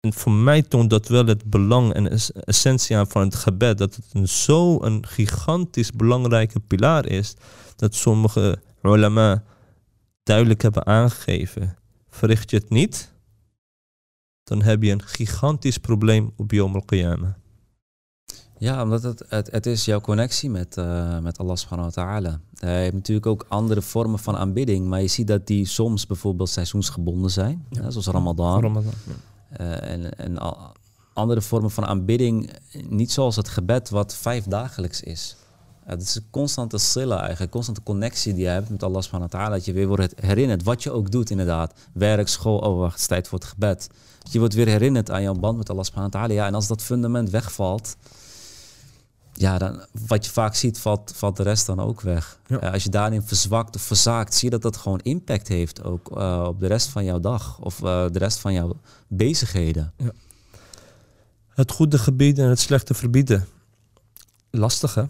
[0.00, 3.78] En voor mij toont dat wel het belang en essentie aan van het gebed.
[3.78, 7.34] Dat het een zo een gigantisch belangrijke pilaar is.
[7.76, 9.42] Dat sommige ulama
[10.22, 11.76] duidelijk hebben aangegeven.
[12.08, 13.09] Verricht je het niet,
[14.50, 16.84] dan heb je een gigantisch probleem op Yom al
[18.58, 22.40] Ja, omdat het, het, het, is jouw connectie met, uh, met Allah subhanahu wa ta'ala.
[22.54, 26.48] Hij heeft natuurlijk ook andere vormen van aanbidding, maar je ziet dat die soms bijvoorbeeld
[26.48, 27.90] seizoensgebonden zijn, ja.
[27.90, 28.60] zoals Ramadan.
[28.60, 28.92] Ramadan
[29.60, 30.38] uh, en, en
[31.12, 32.50] andere vormen van aanbidding,
[32.88, 35.36] niet zoals het gebed wat vijf dagelijks is.
[35.84, 39.30] het is een constante silla eigenlijk, een constante connectie die je hebt met Allah subhanahu
[39.30, 39.54] wa ta'ala.
[39.54, 41.74] Dat je weer wordt herinnerd, wat je ook doet inderdaad.
[41.92, 43.88] Werk, school, oh wacht, het is tijd voor het gebed.
[44.32, 46.34] Je wordt weer herinnerd aan jouw band met Allah subhanahu wa ta'ala.
[46.34, 47.96] Ja, en als dat fundament wegvalt,
[49.32, 52.38] ja, dan, wat je vaak ziet, valt, valt de rest dan ook weg.
[52.46, 52.56] Ja.
[52.56, 56.44] als je daarin verzwakt of verzaakt, zie je dat dat gewoon impact heeft ook uh,
[56.48, 58.76] op de rest van jouw dag of uh, de rest van jouw
[59.08, 59.92] bezigheden.
[59.96, 60.10] Ja.
[61.48, 63.46] Het goede gebieden en het slechte verbieden.
[64.50, 65.04] Lastig hè?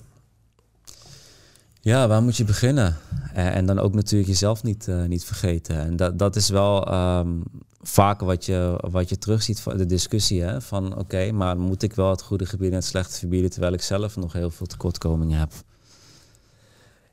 [1.81, 2.97] Ja, waar moet je beginnen?
[3.33, 5.77] En, en dan ook natuurlijk jezelf niet, niet vergeten.
[5.77, 7.43] En dat, dat is wel um,
[7.83, 10.43] vaak wat je, wat je terugziet van de discussie.
[10.43, 10.61] Hè?
[10.61, 13.83] Van oké, maar moet ik wel het goede gebied en het slechte verbieden terwijl ik
[13.83, 15.53] zelf nog heel veel tekortkomingen heb?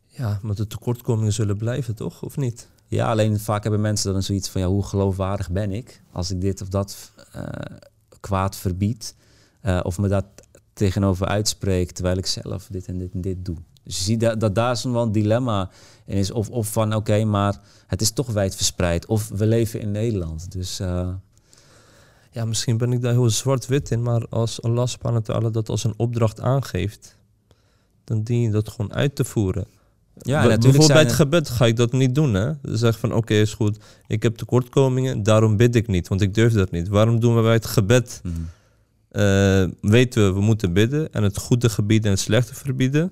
[0.07, 2.23] Ja, maar de tekortkomingen zullen blijven, toch?
[2.23, 2.67] Of niet?
[2.87, 6.41] Ja, alleen vaak hebben mensen dan zoiets van ja, hoe geloofwaardig ben ik als ik
[6.41, 7.43] dit of dat uh,
[8.19, 9.15] kwaad verbied?
[9.63, 10.25] Uh, of me dat
[10.73, 13.57] tegenover uitspreek terwijl ik zelf dit en dit en dit doe.
[13.87, 15.69] Dus je ziet dat, dat daar zo'n wel een dilemma
[16.05, 16.31] in is.
[16.31, 19.05] Of, of van oké, maar het is toch wijdverspreid.
[19.05, 20.51] Of we leven in Nederland.
[20.51, 21.09] Dus uh...
[22.31, 24.01] ja, misschien ben ik daar heel zwart-wit in.
[24.01, 27.15] Maar als Allah subhanahu dat als een opdracht aangeeft,
[28.03, 29.65] dan dien je dat gewoon uit te voeren.
[30.13, 32.33] Ja, natuurlijk Bijvoorbeeld bij het gebed ga ik dat niet doen.
[32.33, 32.51] Hè?
[32.61, 33.77] Zeg van oké, is goed.
[34.07, 36.07] Ik heb tekortkomingen, daarom bid ik niet.
[36.07, 36.87] Want ik durf dat niet.
[36.87, 38.21] Waarom doen we bij het gebed?
[38.23, 38.49] Mm
[39.81, 41.13] weten we, we moeten bidden.
[41.13, 43.11] En het goede gebieden en het slechte verbieden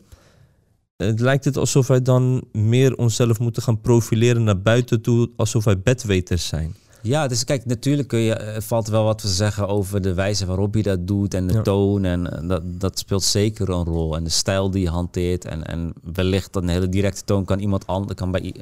[0.98, 5.64] het lijkt het alsof wij dan meer onszelf moeten gaan profileren naar buiten toe, alsof
[5.64, 6.76] wij bedweters zijn.
[7.02, 10.46] Ja, dus kijk, natuurlijk kun je, het valt wel wat te zeggen over de wijze
[10.46, 12.06] waarop je dat doet en de toon.
[12.06, 14.16] En dat, dat speelt zeker een rol.
[14.16, 15.46] En de stijl die je hanteert.
[15.46, 18.56] En, en wellicht dat een hele directe toon kan iemand anders, kan bij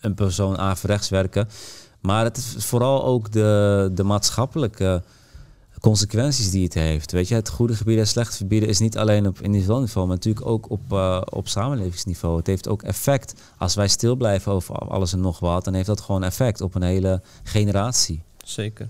[0.00, 1.48] een persoon averechts werken.
[2.00, 5.02] Maar het is vooral ook de, de maatschappelijke
[5.80, 7.12] consequenties die het heeft.
[7.12, 10.16] Weet je, het goede gebied en slechte verbieden is niet alleen op individueel niveau, maar
[10.16, 12.36] natuurlijk ook op, uh, op samenlevingsniveau.
[12.36, 13.34] Het heeft ook effect.
[13.58, 16.74] Als wij stil blijven over alles en nog wat, dan heeft dat gewoon effect op
[16.74, 18.22] een hele generatie.
[18.44, 18.88] Zeker.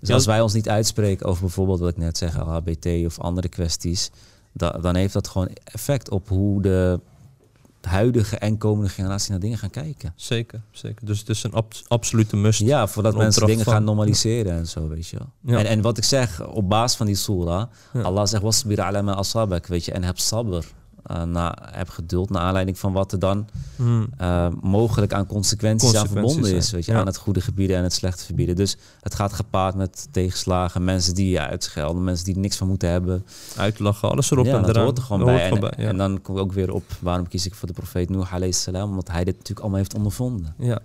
[0.00, 3.48] Dus als wij ons niet uitspreken over bijvoorbeeld wat ik net zeg, LHBT of andere
[3.48, 4.10] kwesties,
[4.52, 7.00] dan heeft dat gewoon effect op hoe de
[7.84, 10.12] huidige en komende generatie naar dingen gaan kijken.
[10.16, 11.06] Zeker, zeker.
[11.06, 11.52] Dus het is een
[11.88, 12.60] absolute must.
[12.60, 15.58] Ja, voordat mensen dingen gaan normaliseren en zo, weet je wel.
[15.58, 17.66] En, en wat ik zeg, op basis van die surah,
[18.02, 20.64] Allah zegt, wasbir ala ma asabak, weet je, en heb sabr
[21.10, 24.08] uh, na, heb geduld naar aanleiding van wat er dan hmm.
[24.20, 26.70] uh, mogelijk aan consequenties, aan verbonden is.
[26.70, 28.56] Weet je, Aan het goede gebieden en het slechte verbieden.
[28.56, 32.68] Dus het gaat gepaard met tegenslagen, mensen die je uitschelden, mensen die er niks van
[32.68, 33.26] moeten hebben.
[33.56, 35.50] Uitlachen, alles erop ja, en dat hoort er gewoon bij.
[35.50, 38.10] En, bij en, dan kom ik ook weer op waarom kies ik voor de profeet
[38.10, 40.54] Nuh alayhi salam, omdat hij dit natuurlijk allemaal heeft ondervonden.
[40.58, 40.80] Ja,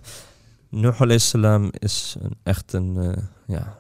[0.69, 3.12] Nuh alayhi salam is een, echt een, uh,
[3.45, 3.77] ja,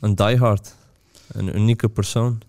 [0.00, 0.74] een diehard,
[1.26, 2.40] een unieke persoon.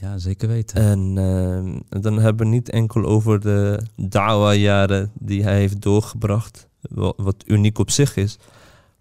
[0.00, 0.76] Ja, zeker weten.
[0.76, 6.68] En uh, dan hebben we niet enkel over de dawa-jaren die hij heeft doorgebracht,
[7.16, 8.38] wat, uniek op zich is,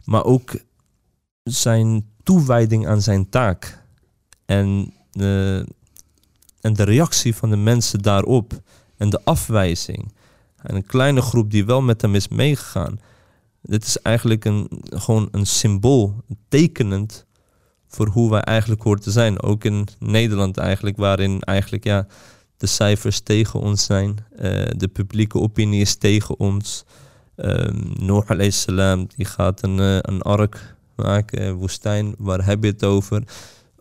[0.03, 0.55] maar ook
[1.43, 3.83] zijn toewijding aan zijn taak.
[4.45, 4.93] En,
[6.61, 8.61] en de reactie van de mensen daarop
[8.97, 10.13] en de afwijzing.
[10.57, 12.99] En een kleine groep die wel met hem is meegegaan.
[13.61, 17.25] Dit is eigenlijk een, gewoon een symbool, tekenend
[17.87, 19.41] voor hoe wij eigenlijk horen te zijn.
[19.41, 22.07] Ook in Nederland eigenlijk, waarin eigenlijk ja,
[22.57, 24.17] de cijfers tegen ons zijn.
[24.35, 24.41] Uh,
[24.77, 26.85] de publieke opinie is tegen ons.
[27.35, 32.15] Um, Noor salam die gaat een, uh, een ark maken, woestijn.
[32.17, 33.23] Waar heb je het over?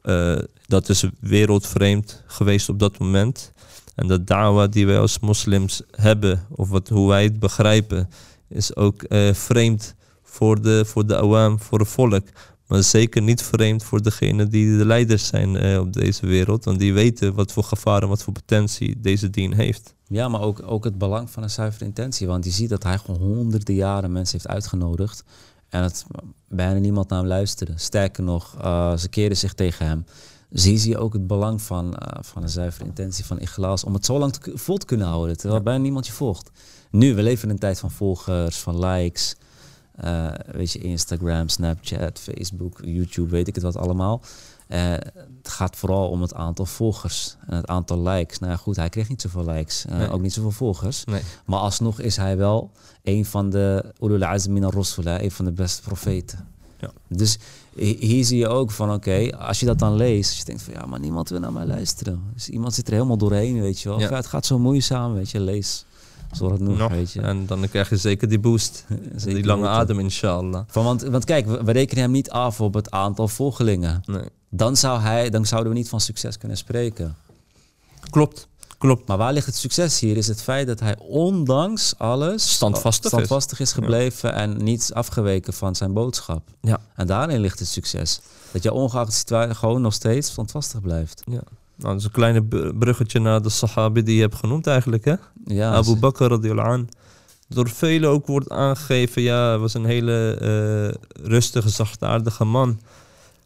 [0.02, 3.52] Uh, dat is wereldvreemd geweest op dat moment.
[3.94, 8.08] En de dawa die wij als moslims hebben, of wat, hoe wij het begrijpen,
[8.48, 12.26] is ook vreemd voor de, voor de awam, voor het volk.
[12.66, 16.64] Maar zeker niet vreemd voor degene die de leiders zijn eh, op deze wereld.
[16.64, 19.94] Want die weten wat voor gevaren, wat voor potentie deze dien heeft.
[20.08, 22.26] Ja, maar ook, ook het belang van een zuivere intentie.
[22.26, 25.24] Want je ziet dat hij gewoon honderden jaren mensen heeft uitgenodigd.
[25.68, 26.04] En het
[26.48, 27.72] bijna niemand naar hem luisterde.
[27.76, 30.04] Sterker nog, eh, ze keerden zich tegen hem.
[30.50, 33.94] Zie zie je ook het belang van, eh, van een zuivere intentie van iglaas om
[33.94, 36.50] het zo lang te, vol te kunnen houden, terwijl bijna niemand je volgt.
[36.90, 39.36] Nu, we leven in een tijd van volgers, van likes,
[39.96, 44.20] eh, weet je, Instagram, Snapchat, Facebook, YouTube, weet ik het wat allemaal.
[44.66, 44.90] Eh,
[45.42, 48.38] het gaat vooral om het aantal volgers en het aantal likes.
[48.38, 50.10] Nou ja, goed, hij kreeg niet zoveel likes, eh, Nee.
[50.10, 51.04] ook niet zoveel volgers.
[51.04, 51.20] Nee.
[51.44, 52.70] Maar alsnog is hij wel
[53.02, 56.46] een van de ulul azm min ar-rusul, hè, een van de beste profeten.
[56.80, 56.90] Ja.
[57.08, 57.38] Dus
[57.74, 60.62] hi- hier zie je ook van, oké, als je dat dan leest, als je denkt
[60.62, 62.22] van, ja, maar niemand wil naar mij luisteren.
[62.34, 63.98] Dus iemand zit er helemaal doorheen, weet je wel.
[63.98, 64.04] Ja.
[64.04, 65.84] Of, ja, het gaat zo moeizaam, weet je, lees.
[66.40, 66.90] Het noemt, Nog.
[66.90, 67.20] weet je.
[67.20, 68.84] En dan krijg je zeker die boost.
[69.16, 70.62] Zeker die lange adem, inshallah.
[70.66, 74.02] Van, want, want kijk, we, we rekenen hem niet af op het aantal volgelingen.
[74.06, 74.28] Nee.
[74.50, 77.16] Dan, zou hij, dan zouden we niet van succes kunnen spreken.
[78.10, 79.08] Klopt, klopt.
[79.08, 80.16] Maar waar ligt het succes hier?
[80.16, 83.10] Is het feit dat hij ondanks alles Standvastig is.
[83.10, 86.42] standvastig is gebleven en niet afgeweken van zijn boodschap.
[86.60, 86.80] Ja.
[86.94, 88.20] En daarin ligt het succes.
[88.52, 91.22] Dat je ongeacht de situatie gewoon nog steeds standvastig blijft.
[91.30, 91.40] Ja.
[91.76, 92.42] Nou, dat is een kleine
[92.78, 95.14] bruggetje naar de sahabi die je hebt genoemd eigenlijk, hè?
[95.44, 96.88] Ja, Abu Bakr radiallahu an.
[97.48, 102.80] Door velen ook wordt aangegeven, ja, hij was een hele eh, rustige, zachtaardige man.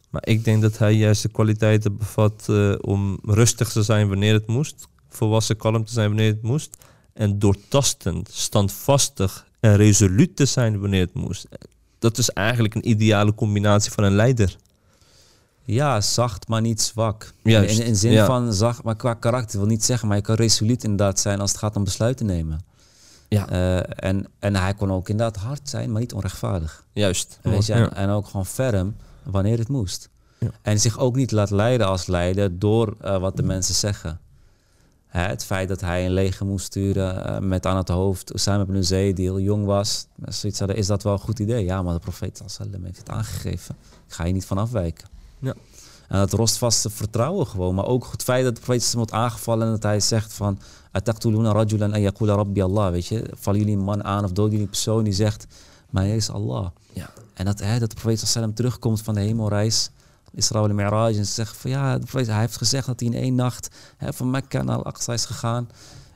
[0.09, 4.33] Maar ik denk dat hij juist de kwaliteiten bevat eh, om rustig te zijn wanneer
[4.33, 4.87] het moest.
[5.09, 6.77] Volwassen kalm te zijn wanneer het moest.
[7.13, 11.47] En doortastend, standvastig en resoluut te zijn wanneer het moest.
[11.99, 14.55] Dat is eigenlijk een ideale combinatie van een leider.
[15.73, 17.33] Ja, zacht, maar niet zwak.
[17.43, 18.25] Juist, In, in zin ja.
[18.25, 21.51] van zacht, maar qua karakter wil niet zeggen, maar je kan resoluut inderdaad zijn als
[21.51, 22.59] het gaat om besluiten nemen.
[23.27, 23.49] Ja.
[23.49, 26.85] Eh, en, en hij kon ook inderdaad hard zijn, maar niet onrechtvaardig.
[26.93, 27.39] Juist.
[27.41, 27.93] Weet je, Ja.
[27.93, 30.09] en, ook gewoon ferm wanneer het moest.
[30.37, 30.49] Ja.
[30.61, 34.19] En zich ook niet laat leiden als leider door eh, wat de mensen zeggen.
[35.07, 38.63] Hè, het feit dat hij een leger moest sturen eh, met aan het hoofd Osama
[38.63, 40.07] ibn Zayd, die heel jong was.
[40.25, 41.63] Zoiets hadden, is dat wel een goed idee?
[41.63, 42.41] Ja, maar de profeet
[42.83, 43.75] heeft het aangegeven.
[44.07, 45.07] Ik ga je niet van afwijken.
[45.41, 45.53] Ja.
[46.07, 47.75] En dat rostvaste vertrouwen gewoon.
[47.75, 50.59] Maar ook het feit dat de profeet wordt aangevallen en dat hij zegt van...
[50.91, 52.91] Ataqtuluna rajulan an yaqula rabbi Allah.
[52.91, 55.47] Weet je, vallen jullie een man aan of doden jullie een persoon die zegt...
[55.91, 56.67] Maar hij is Allah.
[56.93, 57.09] Ja.
[57.33, 59.89] En dat, hè, dat de profeet sallam terugkomt van de hemelreis,
[60.33, 63.09] Israël en Mi'raj, en ze zegt van ja, de profeet, hij heeft gezegd dat hij
[63.09, 65.69] in één nacht hè, van Mekka naar Al-Aqsa is gegaan.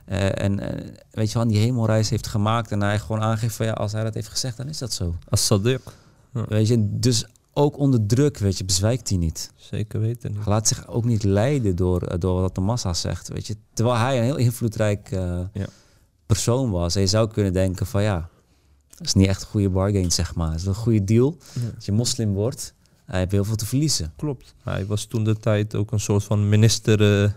[0.04, 3.66] Eh, en eh, weet je wel, die hemelreis heeft gemaakt en hij gewoon aangeeft van
[3.66, 5.14] ja, als hij dat heeft gezegd, dan is dat zo.
[5.28, 5.82] As-Sadiq.
[6.30, 9.50] Weet je, dus ook onder druk, weet je, bezwijkt hij niet.
[9.56, 10.34] Zeker weten.
[10.34, 13.56] Hij laat zich ook niet leiden door, eh, door wat de massa zegt, weet je.
[13.74, 15.66] Terwijl hij een heel invloedrijk eh, Ja.
[16.26, 16.94] persoon was.
[16.94, 18.28] En je zou kunnen denken van ja,
[18.96, 20.50] dat is niet echt een goede bargain, zeg maar.
[20.50, 21.36] Het is een goede deal.
[21.52, 21.60] Ja.
[21.74, 24.12] Als je moslim wordt, hij heeft heel veel te verliezen.
[24.16, 24.54] Klopt.
[24.62, 27.22] Hij was toen de tijd ook een soort van minister.
[27.24, 27.30] eh,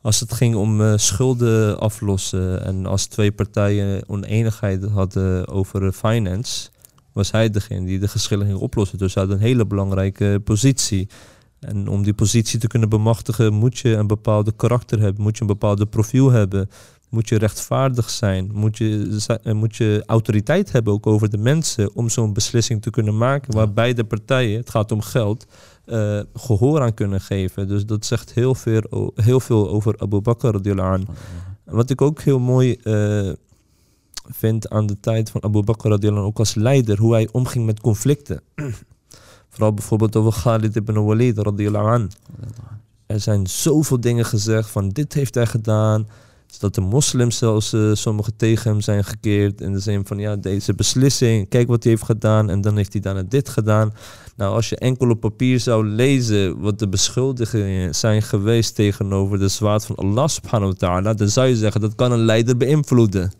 [0.00, 2.64] als het ging om schulden aflossen.
[2.64, 6.68] En als twee partijen oneenigheid hadden over finance.
[7.18, 8.98] Was hij degene die de geschillen ging oplossen.
[8.98, 11.08] Dus hij had een hele belangrijke positie.
[11.60, 15.22] En om die positie te kunnen bemachtigen moet je een bepaalde karakter hebben.
[15.22, 16.70] Moet je een bepaalde profiel hebben.
[17.08, 18.50] Moet je rechtvaardig zijn.
[18.52, 21.94] Moet je, eh, moet je autoriteit hebben ook over de mensen.
[21.94, 23.54] Om zo'n beslissing te kunnen maken.
[23.54, 25.46] Waar beide partijen, het gaat om geld,
[25.84, 27.68] eh, gehoor aan kunnen geven.
[27.68, 31.08] Dus dat zegt heel veel, heel veel over Abu Bakr anh.
[31.64, 33.32] Wat ik ook heel mooi eh,
[34.30, 37.80] vind aan de tijd van Abu Bakr radiallahu ook als leider, hoe hij omging met
[37.80, 38.40] conflicten.
[39.50, 42.08] Vooral bijvoorbeeld over Khalid ibn Walid radiallahu.
[43.06, 46.06] Er zijn zoveel dingen gezegd van dit heeft hij gedaan.
[46.58, 49.60] Dat de moslims zelfs eh, sommigen tegen hem zijn gekeerd.
[49.60, 52.50] In de zin van ja, deze beslissing, kijk wat hij heeft gedaan.
[52.50, 53.92] En dan heeft hij daarna dit gedaan.
[54.36, 59.48] Nou, als je enkel op papier zou lezen wat de beschuldigingen zijn geweest tegenover de
[59.48, 61.14] zwaard van Allah subhanahu wa ta'ala.
[61.14, 63.32] Dan zou je zeggen dat kan een leider beïnvloeden.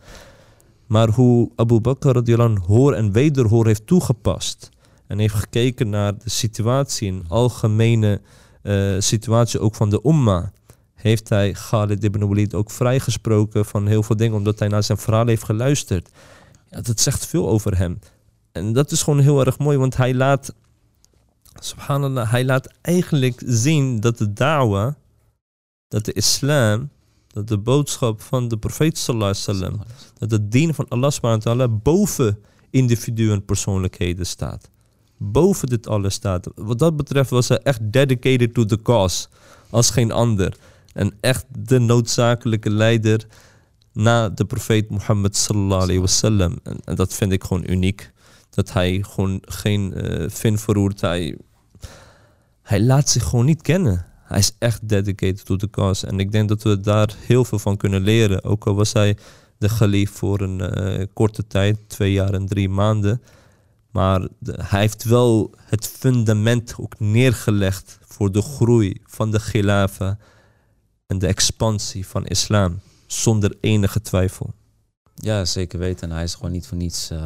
[0.88, 4.70] Maar hoe Abu Bakr radiallahu hoor en wederhoor heeft toegepast.
[5.06, 8.20] En heeft gekeken naar de situatie, een algemene
[8.62, 10.52] eh, situatie ook van de umma.
[10.94, 14.36] Heeft hij Khalid ibn Walid ook vrijgesproken van heel veel dingen.
[14.36, 16.08] Omdat hij naar zijn verhaal heeft geluisterd.
[16.68, 17.98] Dat zegt veel over hem.
[18.52, 19.78] En dat is gewoon heel erg mooi.
[19.78, 20.54] Want hij laat,
[21.54, 24.96] subhanallah, hij laat eigenlijk zien dat de da'wa,
[25.88, 26.90] dat de islam,
[27.38, 29.86] dat de boodschap van de profeet sallallahu alaihi wasallam,
[30.18, 32.38] dat het dienen van Allah subhanahu wa ta'ala boven
[32.70, 34.70] individuen en persoonlijkheden staat.
[35.16, 36.48] Boven dit alles staat.
[36.54, 39.28] Wat dat betreft was hij echt dedicated to the cause.
[39.70, 40.56] Als geen ander.
[40.92, 43.26] En echt de noodzakelijke leider
[43.92, 46.58] na de profeet Mohammed sallallahu alaihi wasallam.
[46.62, 48.12] En, dat vind ik gewoon uniek.
[48.50, 51.00] Dat hij gewoon geen eh vin verroert.
[51.00, 51.38] Hij,
[52.62, 54.06] hij laat zich gewoon niet kennen.
[54.28, 56.06] Hij is echt dedicated to the cause.
[56.06, 58.44] En ik denk dat we daar heel veel van kunnen leren.
[58.44, 59.16] Ook al was hij
[59.58, 63.22] de gelief voor een eh, korte tijd, twee jaar en drie maanden.
[63.90, 70.18] Maar de- hij heeft wel het fundament ook neergelegd voor de groei van de khilafa
[71.06, 72.80] en de expansie van islam.
[73.06, 74.52] Zonder enige twijfel.
[75.14, 76.08] Ja, zeker weten.
[76.08, 77.18] En hij is gewoon niet voor niets eh,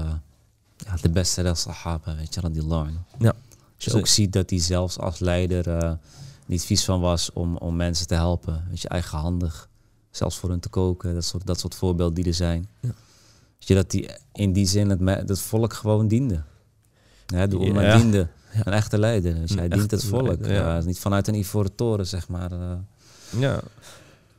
[0.77, 2.99] ja, de beste der sahaba, weet je, radiallahu anhu.
[3.19, 3.33] Ja.
[3.77, 5.93] Als je ook ziet dat hij zelfs als leider eh,
[6.47, 8.65] niet vies van was om, om mensen te helpen.
[8.69, 9.69] Weet je, eigenhandig.
[10.11, 12.69] Zelfs voor hun te koken, dat soort, dat soort voorbeelden die er zijn.
[12.81, 12.89] Ja.
[13.59, 16.43] Weet je, dat hij in die zin het, me- het volk gewoon diende.
[17.27, 17.97] Ja, de Ja.
[17.97, 18.29] diende.
[18.65, 19.37] Een echte leider.
[19.37, 20.45] Een Hij dient het volk.
[20.47, 20.81] ja.
[20.81, 22.53] Niet vanuit een ivoren toren, zeg maar.
[22.53, 22.73] eh.
[23.39, 23.61] Ja.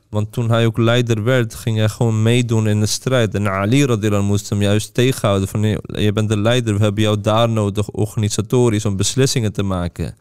[0.09, 3.35] Want toen hij ook leider werd, ging hij gewoon meedoen in de strijd.
[3.35, 5.47] En Ali radiallahu moest hem juist tegenhouden.
[5.47, 9.63] Van, "Nee, je bent de leider, we hebben jou daar nodig organisatorisch om beslissingen te
[9.63, 10.15] maken.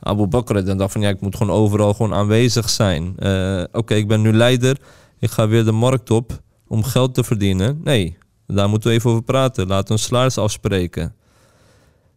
[0.00, 3.18] Abu Bakr dan dacht van ja, ik moet gewoon overal gewoon aanwezig zijn.
[3.18, 4.80] Eh, Oké, ik ben nu leider,
[5.18, 7.80] ik ga weer de markt op om geld te verdienen.
[7.84, 9.66] Nee, daar moeten we even over praten.
[9.66, 11.14] Laten we een salaris afspreken.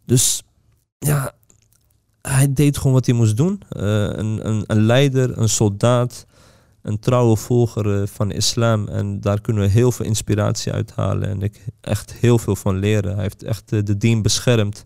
[0.06, 0.44] Dus
[0.98, 1.34] ja,
[2.22, 3.62] hij deed gewoon wat hij moest doen.
[3.70, 6.26] Eh, een, een, een leider, een soldaat,
[6.82, 8.88] een trouwe volger eh, van islam.
[8.88, 11.30] En daar kunnen we heel veel inspiratie uithalen.
[11.30, 13.14] En ik echt heel veel van leren.
[13.14, 14.86] Hij heeft echt de dien beschermd.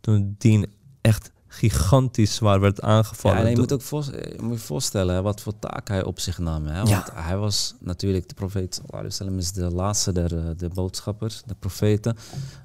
[0.00, 3.38] Toen de dien echt gigantisch zwaar werd aangevallen.
[3.38, 6.20] Ja, en je moet ook voor, je moet je voorstellen wat voor taak hij op
[6.20, 6.66] zich nam.
[6.66, 6.76] Hè?
[6.76, 7.06] Want Ja.
[7.12, 12.14] hij was natuurlijk, de profeet wasallam is de laatste der eh, de boodschappers, de profeten.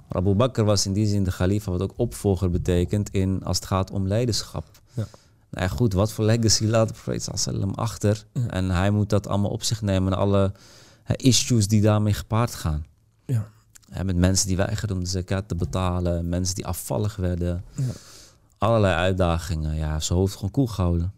[0.08, 3.58] Maar Abu Bakr was in die zin de khalifa, wat ook opvolger betekent in, als
[3.58, 4.66] het gaat om leiderschap.
[4.94, 5.08] Ja.
[5.50, 8.26] Nou goed, wat voor legacy laat de profeet wasallam achter?
[8.34, 8.48] Ja.
[8.48, 10.52] En hij moet dat allemaal op zich nemen en alle
[11.16, 12.86] issues die daarmee gepaard gaan.
[13.26, 13.46] Ja.
[14.04, 17.64] Met mensen die weigerden om de zakat te betalen, mensen die afvallig werden.
[17.76, 17.84] Ja.
[18.66, 19.76] Allerlei uitdagingen.
[19.76, 21.14] Ja, zijn hoofd gewoon koel gehouden.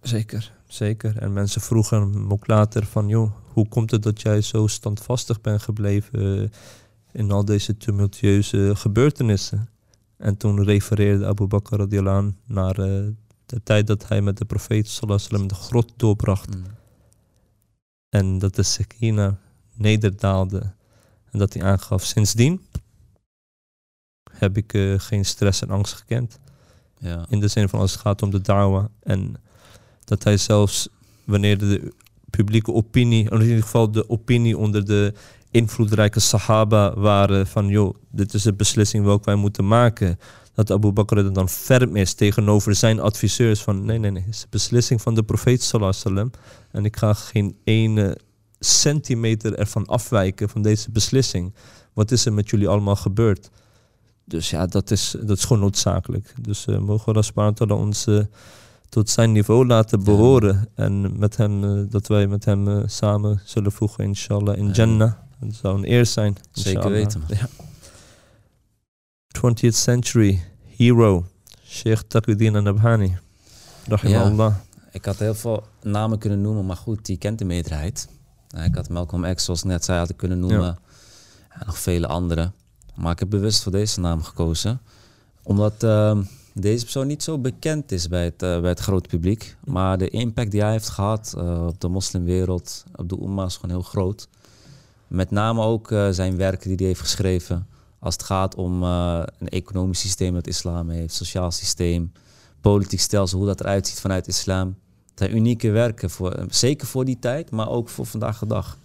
[0.00, 1.16] Zeker, zeker.
[1.16, 5.40] En mensen vroegen hem ook later van, joh, hoe komt het dat jij zo standvastig
[5.40, 6.48] bent gebleven eh,
[7.12, 9.68] in al deze tumultueuze gebeurtenissen?
[10.16, 13.06] En toen refereerde Abu Bakr radiallahu naar eh,
[13.46, 16.56] de tijd dat hij met de profeet sallallahu de grot doorbracht.
[16.56, 16.64] Mm.
[18.08, 19.38] En dat de Sekina
[19.74, 20.60] nederdaalde.
[21.30, 22.60] En dat hij aangaf, sindsdien
[24.32, 26.38] heb ik eh, geen stress en angst gekend.
[27.00, 27.26] Ja.
[27.28, 28.88] In de zin van als het gaat om de dawa.
[29.02, 29.36] En
[30.04, 30.88] dat hij zelfs
[31.24, 31.92] wanneer de
[32.30, 35.12] publieke opinie, in ieder geval de opinie onder de
[35.50, 40.18] invloedrijke sahaba waren van joh, dit is de beslissing welke wij moeten maken.
[40.54, 44.40] Dat Abu Bakr dan ferm is tegenover zijn adviseurs van nee, nee, nee, het is
[44.40, 46.30] de beslissing van de profeet sallallahu.
[46.70, 48.18] En ik ga geen ene
[48.58, 51.54] centimeter ervan afwijken van deze beslissing.
[51.92, 53.50] Wat is er met jullie allemaal gebeurd?
[54.30, 56.34] Dus ja, dat is, dat is gewoon noodzakelijk.
[56.40, 58.20] Dus eh mogen we ta'ala ons eh,
[58.88, 60.68] tot zijn niveau laten behoren.
[60.74, 64.72] En met hem, eh, dat wij met hem samen zullen voegen, inshallah, in Ja.
[64.72, 65.12] Jannah.
[65.40, 66.36] Dat zou een eer zijn.
[66.52, 66.98] Zeker inshallah.
[66.98, 67.38] weten, man.
[67.38, 67.48] Ja.
[69.32, 70.42] 20th century
[70.76, 71.26] hero,
[71.64, 73.16] Sheikh Taqiyuddin Nabhani.
[73.88, 74.54] Rahimahullah.
[74.92, 78.08] Ik had heel veel namen kunnen noemen, maar goed, die kent de meerderheid.
[78.64, 80.60] Ik had Malcolm X, zoals ik net zei, had ik kunnen noemen.
[80.60, 80.78] Ja.
[81.48, 82.52] En nog vele andere.
[83.00, 84.80] Maar ik heb bewust voor deze naam gekozen.
[85.42, 86.22] Omdat ehm,
[86.54, 89.56] deze persoon niet zo bekend is bij het, eh, bij het grote publiek.
[89.64, 93.54] Maar de impact die hij heeft gehad eh, op de moslimwereld, op de Ummah, is
[93.54, 94.28] gewoon heel groot.
[95.06, 97.66] Met name ook eh, zijn werken die hij heeft geschreven.
[97.98, 102.12] Als het gaat om een economisch systeem dat islam heeft, sociaal systeem,
[102.60, 104.76] politiek stelsel, hoe dat eruit ziet vanuit islam.
[105.10, 108.78] Het zijn unieke werken, voor, zeker voor die tijd, maar ook voor vandaag de dag.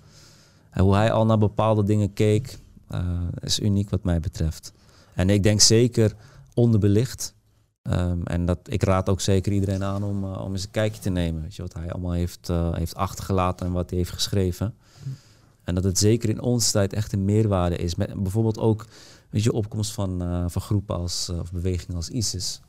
[0.70, 2.60] En hoe hij al naar bepaalde dingen keek,
[3.40, 4.74] is uniek wat mij betreft.
[5.14, 6.16] En ik denk zeker
[6.54, 7.34] onderbelicht.
[7.82, 11.02] Ehm, en dat, ik raad ook zeker iedereen aan om, eh, om eens een kijkje
[11.02, 11.42] te nemen.
[11.42, 14.74] Weet je, wat hij allemaal heeft, eh, heeft achtergelaten en wat hij heeft geschreven.
[15.64, 17.96] En dat het zeker in onze tijd echt een meerwaarde is.
[17.96, 18.86] Met bijvoorbeeld ook
[19.30, 22.62] weet je, opkomst van, eh, van groepen als, eh, of bewegingen als ISIS.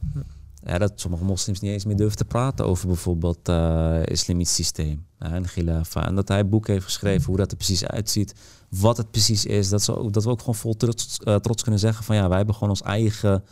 [0.64, 5.06] Ja, dat sommige moslims niet eens meer durven te praten over bijvoorbeeld eh islamitisch systeem
[5.18, 5.44] en.
[5.92, 8.34] En dat hij een boek heeft geschreven hoe dat er precies uitziet,
[8.68, 9.68] wat het precies is.
[9.68, 12.36] Dat, ze dat we ook gewoon vol trots, eh, trots kunnen zeggen van ja, wij
[12.36, 13.44] hebben gewoon ons eigen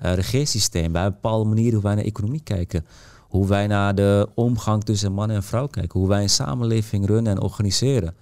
[0.00, 0.92] eh regeersysteem.
[0.92, 2.86] Wij hebben bepaalde manieren hoe wij naar economie kijken.
[3.28, 6.00] Hoe wij naar de omgang tussen man en vrouw kijken.
[6.00, 8.14] Hoe wij een samenleving runnen en organiseren.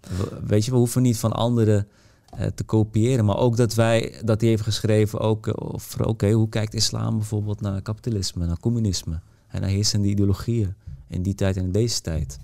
[0.00, 1.86] We- Weet je, we hoeven niet van anderen
[2.30, 3.24] eh, te kopiëren.
[3.24, 5.70] Maar ook dat wij, dat hij heeft geschreven, ook
[6.06, 10.74] oké, hoe kijkt islam bijvoorbeeld naar kapitalisme, naar communisme en naar heersende ideologieën
[11.08, 12.38] in die tijd en in deze tijd.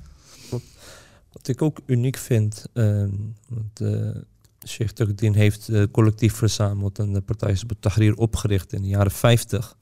[1.33, 3.11] Wat ik ook uniek vind, ehm
[3.49, 4.16] want uh,
[4.66, 9.11] Sheikh Taqiyuddin heeft eh, collectief verzameld en de partij Hizb Tahrir opgericht in de jaren
[9.11, 9.76] 50.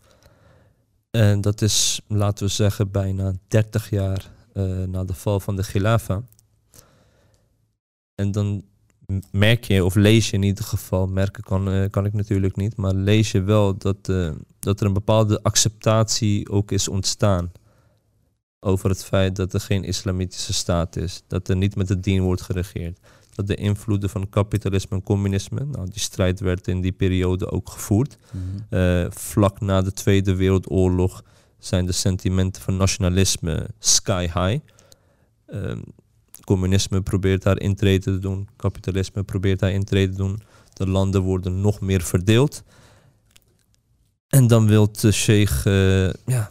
[1.11, 5.63] En dat is, laten we zeggen, bijna 30 jaar eh, na de val van de
[5.63, 6.23] Khilafa.
[8.15, 8.65] En dan
[9.31, 12.77] merk je of lees je in ieder geval, merken kan, eh, kan ik natuurlijk niet,
[12.77, 17.53] maar lees je wel dat, eh, dat er een bepaalde acceptatie ook is ontstaan
[18.61, 22.23] over het feit dat er geen islamitische staat is, dat er niet met het dien
[22.23, 22.99] wordt geregeerd,
[23.35, 27.71] dat de invloeden van kapitalisme en communisme, nou, die strijd werd in die periode ook
[27.71, 28.17] gevoerd.
[28.31, 28.75] Mhm.
[28.81, 31.25] Eh, vlak na de Tweede Wereldoorlog
[31.59, 34.59] zijn de sentimenten van nationalisme sky high.
[35.47, 35.81] Ehm,
[36.45, 40.41] communisme probeert daar intrede te doen, kapitalisme probeert daar intrede te doen.
[40.73, 42.63] De landen worden nog meer verdeeld.
[44.29, 46.51] En dan wil de sheikh eh, ja,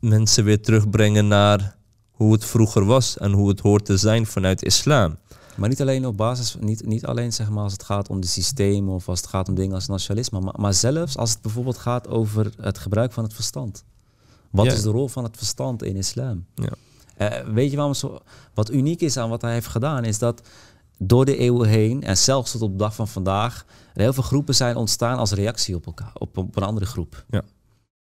[0.00, 1.76] mensen weer terugbrengen naar
[2.10, 5.16] hoe het vroeger was en hoe het hoort te zijn vanuit islam.
[5.56, 8.26] Maar niet alleen op basis, niet, niet alleen zeg maar als het gaat om de
[8.26, 11.78] systemen of als het gaat om dingen als nationalisme, maar, maar zelfs als het bijvoorbeeld
[11.78, 13.84] gaat over het gebruik van het verstand.
[14.50, 14.72] Wat Ja.
[14.72, 16.44] is de rol van het verstand in islam?
[16.54, 16.70] Ja.
[17.16, 18.18] Eh, weet je waarom zo,
[18.54, 20.48] wat uniek is aan wat hij heeft gedaan, is dat
[20.98, 24.22] door de eeuwen heen en zelfs tot op de dag van vandaag er heel veel
[24.22, 27.24] groepen zijn ontstaan als reactie op elkaar, op, op een andere groep.
[27.30, 27.42] Ja.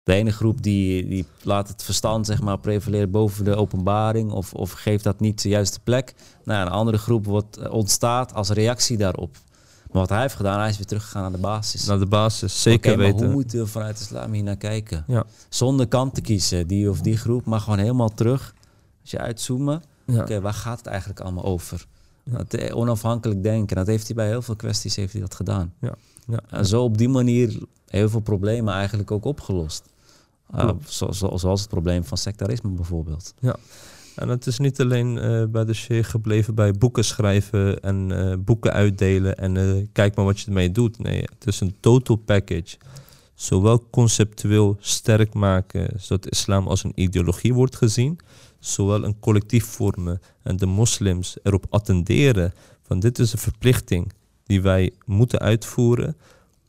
[0.04, 4.52] De ene groep die, die laat het verstand zeg maar prevaleren boven de openbaring of,
[4.54, 6.14] of geeft dat niet de juiste plek.
[6.44, 9.36] Nou, een andere groep wordt, eh, ontstaat als reactie daarop.
[9.92, 11.84] Maar wat hij heeft gedaan, hij is weer teruggegaan naar de basis.
[11.84, 13.26] Naar de basis, zeker Oké, maar weten.
[13.26, 15.04] hoe moeten we vanuit de islam hier naar kijken?
[15.06, 15.24] Ja.
[15.48, 18.54] Zonder kant te kiezen, die of die groep, maar gewoon helemaal terug.
[19.02, 20.20] Als je uitzoomen, Ja.
[20.20, 21.86] oké, waar gaat het eigenlijk allemaal over?
[22.24, 25.72] Dat, eh, onafhankelijk denken, dat heeft hij bij heel veel kwesties heeft hij dat gedaan.
[25.80, 25.94] Ja.
[26.26, 26.40] Ja.
[26.50, 29.92] En zo op die manier heel veel problemen eigenlijk ook opgelost.
[30.54, 33.34] Uh, zo, zo- zoals het probleem van sectarisme bijvoorbeeld.
[34.14, 38.36] En het is niet alleen eh, bij de sheikh gebleven bij boeken schrijven en eh,
[38.38, 40.98] boeken uitdelen en eh, kijk maar wat je ermee doet.
[40.98, 42.76] Nee, het is een total package.
[43.34, 48.18] Zowel conceptueel sterk maken, zodat islam als een ideologie wordt gezien,
[48.58, 54.12] zowel een collectief vormen en de moslims erop attenderen van dit is een verplichting
[54.44, 56.16] die wij moeten uitvoeren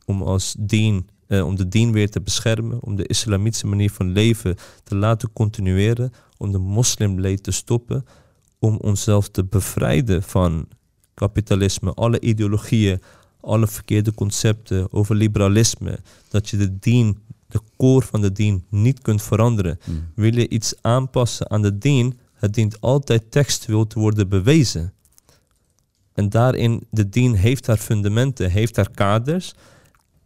[0.04, 4.12] om als dien, eh, om de dien weer te beschermen, om de islamitische manier van
[4.12, 8.04] leven te laten continueren, om de moslimleed te stoppen,
[8.58, 10.68] om onszelf te bevrijden van
[11.14, 13.00] kapitalisme, alle ideologieën,
[13.40, 15.98] alle verkeerde concepten over liberalisme,
[16.28, 17.18] dat je de dien,
[17.48, 19.78] de core van de dien niet kunt veranderen.
[19.84, 20.08] Hmm.
[20.14, 24.92] Wil je iets aanpassen aan de dien, het dient altijd textueel te worden bewezen.
[26.12, 29.54] En daarin, de dien heeft haar fundamenten, heeft haar kaders.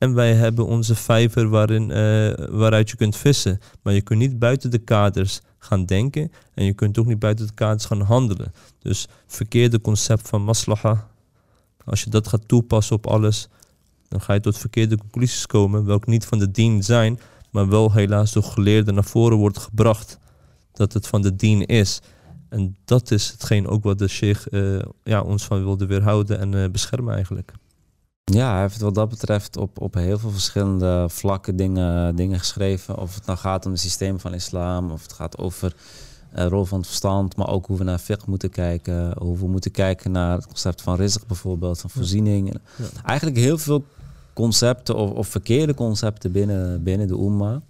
[0.01, 3.61] En wij hebben onze vijver waarin, eh, waaruit je kunt vissen.
[3.83, 6.33] Maar je kunt niet buiten de kaders gaan denken.
[6.55, 8.53] En je kunt ook niet buiten de kaders gaan handelen.
[8.79, 11.09] Dus verkeerde concept van maslaha.
[11.85, 13.49] Als je dat gaat toepassen op alles,
[14.09, 15.85] dan ga je tot verkeerde conclusies komen.
[15.85, 17.21] Welke niet van de dien zijn,
[17.51, 20.19] maar wel helaas door geleerden naar voren wordt gebracht.
[20.73, 22.01] Dat het van de dien is.
[22.49, 26.55] En dat is hetgeen ook wat de sheikh eh, ja, ons van wilde weerhouden en
[26.55, 27.53] eh, beschermen eigenlijk.
[28.33, 32.99] Ja, hij heeft wat dat betreft op, op heel veel verschillende vlakken dingen, dingen geschreven.
[32.99, 35.75] Of het nou gaat om het systeem van islam, of het gaat over
[36.35, 39.13] de rol van het verstand, maar ook hoe we naar fiqh moeten kijken.
[39.19, 42.53] Hoe we moeten kijken naar het concept van rizq bijvoorbeeld, van voorziening.
[42.77, 42.85] Ja.
[43.05, 43.85] Eigenlijk heel veel
[44.33, 47.61] concepten of, of verkeerde concepten binnen, binnen de umma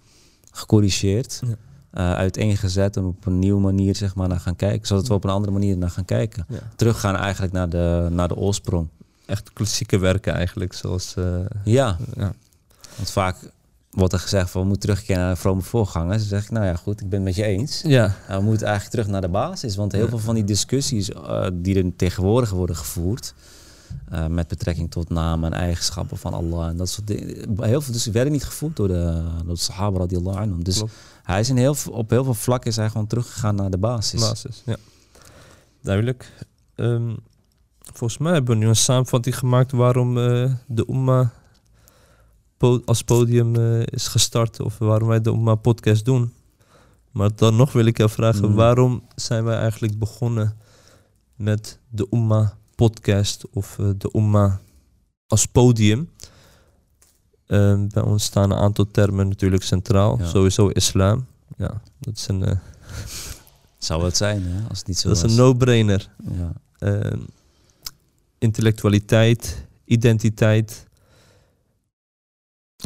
[0.51, 1.41] gecorrigeerd.
[1.45, 1.55] Ja.
[1.91, 4.87] eh, uiteengezet en op een nieuwe manier zeg maar, naar gaan kijken.
[4.87, 6.45] Zodat we op een andere manier naar gaan kijken.
[6.49, 6.59] Ja.
[6.75, 8.87] Teruggaan eigenlijk naar de, naar de oorsprong.
[9.31, 11.15] Echt klassieke werken eigenlijk, zoals...
[11.15, 12.33] eh, Ja, ja.
[12.95, 13.35] Want vaak
[13.89, 16.17] wordt er gezegd van we moeten terugkeren naar de vrome voorgangers.
[16.17, 17.81] Dan zeg ik, nou ja, goed, ik ben het met je eens.
[17.85, 19.75] ja, Nou, we moeten eigenlijk terug naar de basis.
[19.75, 23.33] Want heel veel van die discussies eh, die er tegenwoordig worden gevoerd.
[24.09, 26.67] eh, met betrekking tot namen en eigenschappen van Allah.
[26.67, 27.59] En dat soort dingen.
[27.61, 30.63] Heel veel dus werden niet gevoerd door de, door de Sahaba radiyallahu anhum.
[30.63, 30.93] Dus Klopt.
[31.23, 34.19] hij is in heel, op heel veel vlakken is hij gewoon teruggegaan naar de basis.
[34.21, 34.61] basis.
[34.65, 34.75] Ja.
[35.81, 36.31] Duidelijk.
[36.75, 37.15] Ehm,
[37.93, 41.31] volgens mij hebben we nu een samenvatting gemaakt waarom eh, de Umma
[42.57, 44.59] po- als podium eh, is gestart.
[44.59, 46.33] Of waarom wij de Umma podcast doen.
[47.11, 48.55] Maar dan nog wil ik jou vragen, Mm.
[48.55, 50.57] waarom zijn wij eigenlijk begonnen
[51.35, 54.59] met de Umma podcast of eh, de Umma
[55.27, 56.09] als podium?
[57.47, 60.17] Ehm, bij ons staan een aantal termen natuurlijk centraal.
[60.19, 60.25] Ja.
[60.27, 61.25] Sowieso islam.
[61.57, 62.43] Ja, dat is een,
[63.77, 66.09] Zou het zijn, hè, als het niet zo dat is een no-brainer.
[66.37, 66.51] ja.
[66.77, 67.19] Ehm,
[68.41, 70.87] intellectualiteit, identiteit.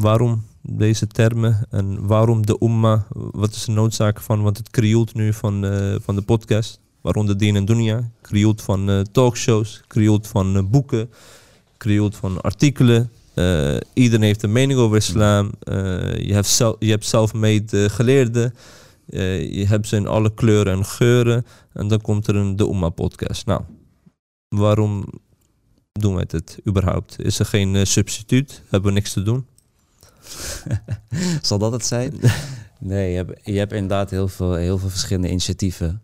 [0.01, 3.07] Waarom deze termen en waarom de umma?
[3.13, 4.41] Wat is de noodzaak van?
[4.41, 8.09] Want het krioelt nu van, eh, van de podcast, waaronder Dien en Dunia.
[8.21, 11.09] Krioelt van eh, talkshows, krioelt van eh, boeken,
[11.77, 13.11] krioelt van artikelen.
[13.93, 15.51] Iedereen heeft een mening over islam.
[16.17, 18.53] Je hebt zelf, je hebt self-made geleerden.
[19.51, 21.45] Je hebt ze in alle kleuren en geuren.
[21.73, 23.45] En dan komt er een De Umma podcast.
[23.45, 23.61] Nou,
[24.47, 25.05] waarom
[25.99, 27.21] doen wij het überhaupt?
[27.21, 28.61] Is er geen eh, substituut?
[28.69, 29.45] Hebben we niks te doen?
[31.41, 32.19] Zal dat het zijn?
[32.79, 36.01] nee, je hebt, je hebt inderdaad heel veel, heel veel verschillende initiatieven.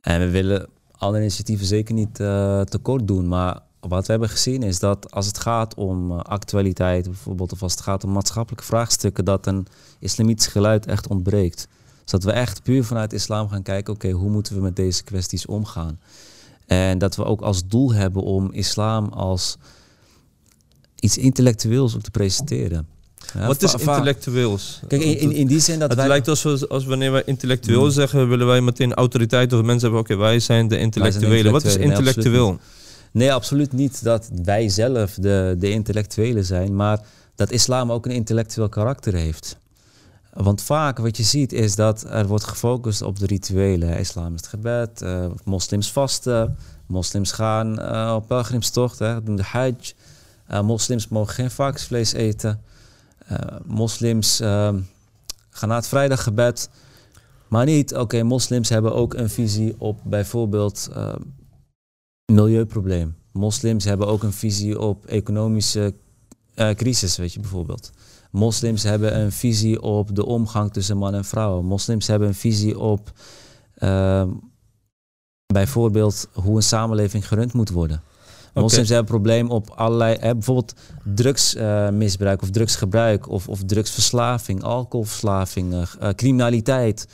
[0.00, 3.28] En we willen alle initiatieven zeker niet uh, tekort doen.
[3.28, 7.62] Maar wat we hebben gezien is dat als het gaat om uh, actualiteit, bijvoorbeeld, of
[7.62, 9.66] als het gaat om maatschappelijke vraagstukken, dat een
[9.98, 11.68] islamitisch geluid echt ontbreekt.
[12.02, 15.04] Dus dat we echt puur vanuit islam gaan kijken, oké, hoe moeten we met deze
[15.04, 15.98] kwesties omgaan?
[16.66, 19.56] En dat we ook als doel hebben om islam als
[21.00, 22.86] iets intellectueels ook te presenteren.
[23.34, 24.80] Ja, Wat is intellectueels?
[24.88, 27.90] Kijk, in, in, die zin dat het lijkt alsof als wanneer wij intellectueel hmm.
[27.90, 31.52] zeggen, willen wij meteen autoriteit of mensen hebben, oké, wij zijn de intellectuelen.
[31.52, 32.48] Wat is intellectueel?
[32.48, 32.58] Nee,
[33.12, 37.00] nee, absoluut niet dat wij zelf de, de intellectuelen zijn, maar
[37.34, 39.56] dat islam ook een intellectueel karakter heeft.
[40.34, 43.98] Want vaak wat je ziet is dat er wordt gefocust op de rituelen.
[43.98, 46.56] Islam is het gebed, uh, moslims vasten,
[46.86, 49.92] moslims gaan uh, op pelgrimstocht, hè, doen de hajj.
[50.50, 52.62] Uh, moslims mogen geen varkensvlees eten.
[53.64, 54.36] moslims
[55.50, 56.70] gaan naar het vrijdaggebed.
[57.48, 60.90] Maar niet, oké, moslims hebben ook een visie op bijvoorbeeld
[62.32, 63.16] milieuprobleem.
[63.32, 65.94] Moslims hebben ook een visie op economische
[66.54, 67.90] crisis, weet je bijvoorbeeld.
[68.34, 71.62] Moslims hebben een visie op de omgang tussen man en vrouw.
[71.62, 73.12] Moslims hebben een visie op
[73.78, 74.24] uh,
[75.46, 78.02] bijvoorbeeld hoe een samenleving gerund moet worden.
[78.54, 80.74] Moslims hebben een probleem op allerlei, hè, bijvoorbeeld
[81.14, 87.08] drugsmisbruik of drugsgebruik of, of drugsverslaving, alcoholverslaving, uh, criminaliteit.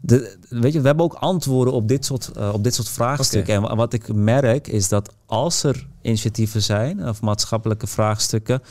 [0.00, 3.54] De, weet je, we hebben ook antwoorden op dit soort, uh, op dit soort vraagstukken.
[3.54, 8.62] En wat ik merk is dat als er initiatieven zijn of maatschappelijke vraagstukken,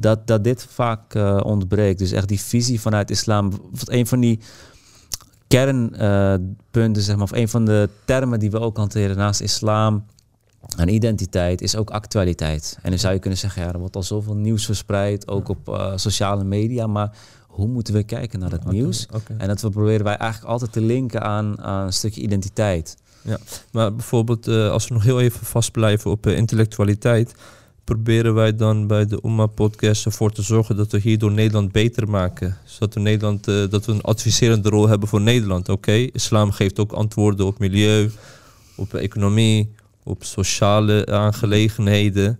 [0.00, 1.98] dat, dat dit vaak uh, ontbreekt.
[1.98, 3.52] Dus echt die visie vanuit islam.
[3.84, 4.40] Een van die
[5.46, 10.04] kernpunten, zeg maar, of een van de termen die we ook hanteren naast islam
[10.76, 12.78] en identiteit, is ook actualiteit.
[12.82, 15.68] En dan zou je kunnen zeggen, ja, er wordt al zoveel nieuws verspreid, ook op
[15.68, 19.08] uh, sociale media, maar hoe moeten we kijken naar het nieuws?
[19.38, 22.96] En dat we proberen wij eigenlijk altijd te linken aan, aan een stukje identiteit.
[23.22, 23.38] Ja,
[23.72, 27.34] maar bijvoorbeeld als we nog heel even vast blijven op intellectualiteit
[27.90, 32.08] proberen wij dan bij de Umma podcast ervoor te zorgen dat we hierdoor Nederland beter
[32.08, 32.56] maken.
[32.64, 35.68] Zodat we, Nederland, uh, dat we een adviserende rol hebben voor Nederland.
[35.68, 38.10] Oké, islam geeft ook antwoorden op milieu,
[38.74, 39.72] op economie,
[40.02, 42.38] op sociale aangelegenheden.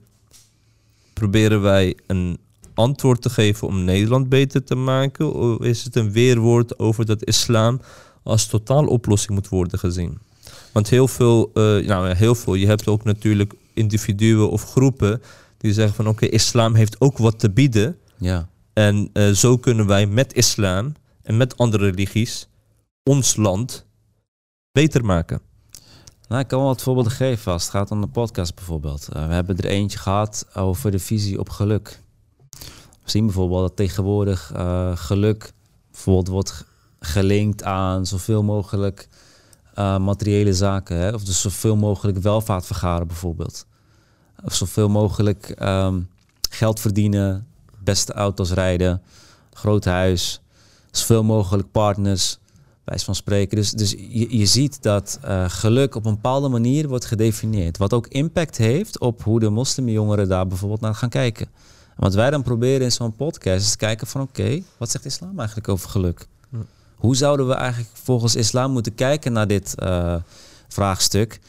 [1.12, 2.38] Proberen wij een
[2.74, 5.32] antwoord te geven om Nederland beter te maken?
[5.32, 7.80] Of is het een weerwoord over dat islam
[8.22, 10.18] als totaal oplossing moet worden gezien?
[10.72, 15.22] Want heel veel, uh, nou heel veel, je hebt ook natuurlijk individuen of groepen
[15.60, 17.98] die zeggen van oké, islam heeft ook wat te bieden.
[18.16, 18.48] Ja.
[18.72, 20.92] En uh, zo kunnen wij met islam
[21.22, 22.48] en met andere religies
[23.02, 23.86] ons land
[24.72, 25.40] beter maken.
[26.28, 29.08] Nou, ik kan wel wat voorbeelden geven als het gaat om de podcast bijvoorbeeld.
[29.12, 32.02] Uh, we hebben er eentje gehad over de visie op geluk.
[33.02, 35.52] We zien bijvoorbeeld dat tegenwoordig uh, geluk
[35.90, 36.64] bijvoorbeeld wordt
[37.00, 39.08] gelinkt aan zoveel mogelijk
[39.78, 40.96] uh, materiële zaken.
[40.96, 41.10] Hè?
[41.10, 43.66] Of dus zoveel mogelijk welvaart vergaren bijvoorbeeld.
[44.44, 46.08] Of zoveel mogelijk um,
[46.50, 47.46] geld verdienen,
[47.78, 49.02] beste auto's rijden,
[49.52, 50.40] groot huis,
[50.90, 52.38] zoveel mogelijk partners,
[52.84, 53.56] wijs van spreken.
[53.56, 57.78] Dus, dus je, je ziet dat uh, geluk op een bepaalde manier wordt gedefinieerd.
[57.78, 61.46] Wat ook impact heeft op hoe de moslimjongeren daar bijvoorbeeld naar gaan kijken.
[61.96, 65.38] wat wij dan proberen in zo'n podcast is te kijken van oké, wat zegt islam
[65.38, 66.26] eigenlijk over geluk?
[66.96, 70.14] Hoe zouden we eigenlijk volgens islam moeten kijken naar dit uh,
[70.68, 71.40] vraagstuk?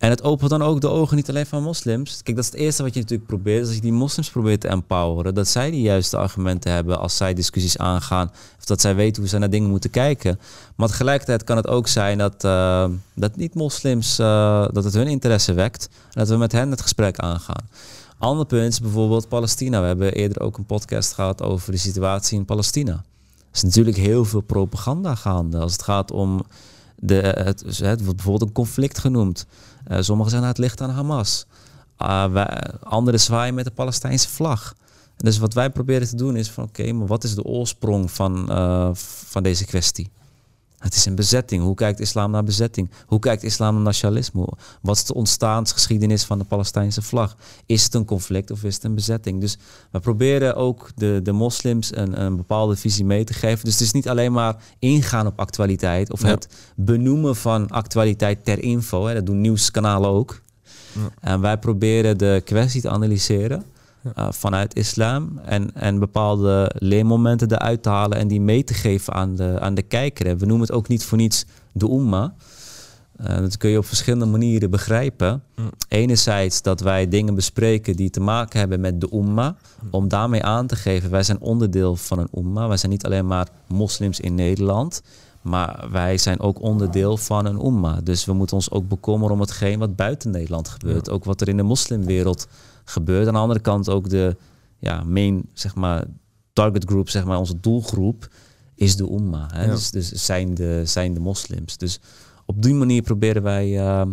[0.00, 2.22] En het opent dan ook de ogen niet alleen van moslims.
[2.22, 3.66] Kijk, dat is het eerste wat je natuurlijk probeert.
[3.66, 7.34] Als je die moslims probeert te empoweren, dat zij de juiste argumenten hebben als zij
[7.34, 8.30] discussies aangaan.
[8.58, 10.40] Of dat zij weten hoe ze naar dingen moeten kijken.
[10.76, 15.52] Maar tegelijkertijd kan het ook zijn dat, uh, dat niet-moslims, uh, dat het hun interesse
[15.52, 15.88] wekt.
[15.92, 17.68] En dat we met hen het gesprek aangaan.
[18.18, 19.80] Ander punt is bijvoorbeeld Palestina.
[19.80, 22.92] We hebben eerder ook een podcast gehad over de situatie in Palestina.
[22.92, 26.44] Er is natuurlijk heel veel propaganda gaande als het gaat om
[27.00, 29.46] de, het, wordt bijvoorbeeld een conflict genoemd.
[29.88, 31.46] Uh, sommigen zeggen het ligt aan Hamas.
[31.98, 32.44] Uh,
[32.82, 34.74] anderen zwaaien met de Palestijnse vlag.
[35.16, 38.50] dus wat wij proberen te doen is van oké, maar wat is de oorsprong van,
[38.50, 40.10] uh, van deze kwestie?
[40.80, 41.62] Het is een bezetting.
[41.62, 42.90] Hoe kijkt islam naar bezetting?
[43.06, 44.48] Hoe kijkt islam naar nationalisme?
[44.82, 47.36] Wat is de ontstaansgeschiedenis van de Palestijnse vlag?
[47.66, 49.40] Is het een conflict of is het een bezetting?
[49.40, 49.58] Dus
[49.90, 53.64] we proberen ook de, de moslims een, een bepaalde visie mee te geven.
[53.64, 58.62] Dus het is niet alleen maar ingaan op actualiteit of het benoemen van actualiteit ter
[58.62, 59.06] info.
[59.06, 59.14] Hè.
[59.14, 60.40] Dat doen nieuwskanalen ook.
[60.92, 61.10] Ja.
[61.20, 63.64] En wij proberen de kwestie te analyseren.
[64.04, 69.12] Uh, vanuit islam en, en bepaalde leermomenten eruit te halen en die mee te geven
[69.12, 70.38] aan de, aan de kijker.
[70.38, 72.34] We noemen het ook niet voor niets de umma.
[73.16, 75.42] Eh, dat kun je op verschillende manieren begrijpen.
[75.56, 75.70] Mm.
[75.88, 79.56] Enerzijds dat wij dingen bespreken die te maken hebben met de umma.
[79.90, 82.68] Om daarmee aan te geven, wij zijn onderdeel van een umma.
[82.68, 85.02] Wij zijn niet alleen maar moslims in Nederland.
[85.42, 88.00] Maar wij zijn ook onderdeel van een umma.
[88.04, 91.10] Dus we moeten ons ook bekommeren om hetgeen wat buiten Nederland gebeurt.
[91.10, 92.69] Ook wat er in de moslimwereld gebeurt.
[92.96, 94.36] Aan de andere kant ook de
[94.78, 96.04] ja, main, zeg maar,
[96.52, 98.28] target group, zeg maar, onze doelgroep
[98.74, 99.48] is de umma.
[99.52, 99.64] Hè?
[99.64, 99.70] Ja.
[99.70, 101.76] Dus, dus zijn, de, zijn de moslims.
[101.76, 102.00] Dus
[102.46, 104.06] op die manier proberen wij eh,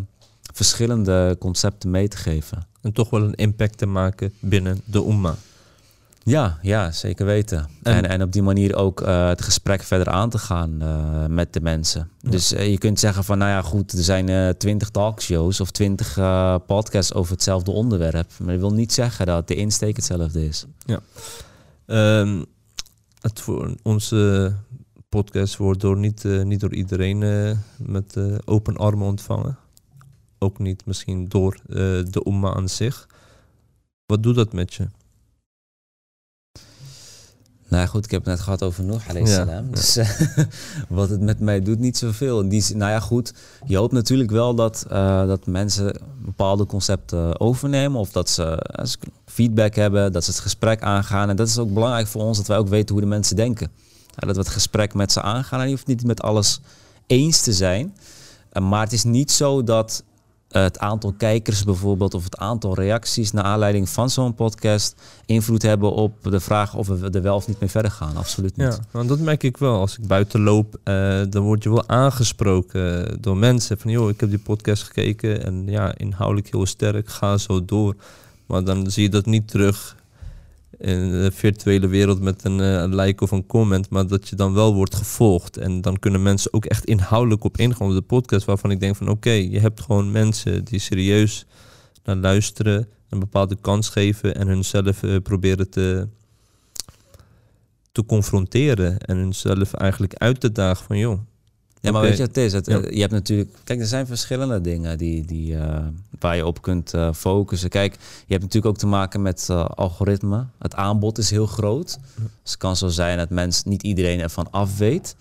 [0.54, 2.68] verschillende concepten mee te geven.
[2.82, 5.36] En toch wel een impact te maken binnen de umma.
[6.28, 7.58] Ja, ja, zeker weten.
[7.84, 11.26] En- En, en, op die manier ook eh, het gesprek verder aan te gaan eh,
[11.26, 12.10] met de mensen.
[12.22, 16.14] Dus eh, je kunt zeggen van, nou ja, goed, er zijn twintig talkshows of twintig
[16.66, 18.32] podcasts over hetzelfde onderwerp.
[18.40, 20.66] Maar dat wil niet zeggen dat de insteek hetzelfde is.
[21.86, 22.44] Ehm,
[23.22, 24.54] het voor onze
[25.10, 27.20] podcast wordt door niet, niet door iedereen
[27.78, 28.16] met
[28.46, 29.58] open armen ontvangen.
[30.40, 33.08] Ook niet misschien door de umma aan zich.
[34.06, 34.88] Wat doet dat met je?
[37.70, 39.63] Nou ja, goed, ik heb het net gehad over Noor, alayhi Ja.
[39.72, 40.09] Dus eh,
[40.89, 42.49] wat het met mij doet, niet zoveel.
[42.49, 43.34] Die, nou ja, goed,
[43.65, 47.99] je hoopt natuurlijk wel dat, eh, dat mensen bepaalde concepten overnemen.
[47.99, 51.30] Of dat ze, eh, ze feedback hebben, dat ze het gesprek aangaan.
[51.30, 53.72] En dat is ook belangrijk voor ons, dat wij ook weten hoe de mensen denken.
[54.15, 55.59] Dat we het gesprek met ze aangaan.
[55.59, 56.59] En je hoeft niet met alles
[57.07, 57.95] eens te zijn.
[58.61, 60.03] Maar het is niet zo dat
[60.50, 64.95] het aantal kijkers bijvoorbeeld of het aantal reacties naar aanleiding van zo'n podcast
[65.26, 68.16] invloed hebben op de vraag of we er wel of niet mee verder gaan.
[68.16, 68.74] Absoluut niet.
[68.74, 69.80] Ja, want dat merk ik wel.
[69.80, 73.78] Als ik buiten loop, eh, dan word je wel aangesproken door mensen.
[73.78, 77.95] Van, joh, ik heb die podcast gekeken en ja, inhoudelijk heel sterk, ga zo door.
[78.45, 79.95] Maar dan zie je dat niet terug
[80.80, 84.36] in de virtuele wereld met een, eh, een like of een comment, maar dat je
[84.36, 85.58] dan wel wordt gevolgd.
[85.58, 88.96] En dan kunnen mensen ook echt inhoudelijk op ingaan op de podcast, waarvan ik denk
[88.96, 91.46] van, oké, je hebt gewoon mensen die serieus
[92.04, 96.08] naar luisteren, een bepaalde kans geven en hunzelf eh, proberen te
[97.98, 101.20] te confronteren en hunzelf eigenlijk uit te dagen van joh.
[101.82, 102.54] Ja, maar weet je wat het is?
[102.54, 102.80] Het, Ja.
[102.80, 103.50] eh, Je hebt natuurlijk...
[103.64, 105.78] Kijk, er zijn verschillende dingen die, die, eh,
[106.20, 107.70] waar je op kunt eh, focussen.
[107.70, 107.94] Kijk,
[108.26, 110.46] je hebt natuurlijk ook te maken met eh, algoritme.
[110.60, 111.98] Het aanbod is heel groot.
[112.16, 115.16] Dus het kan zo zijn dat mensen niet iedereen ervan af weet.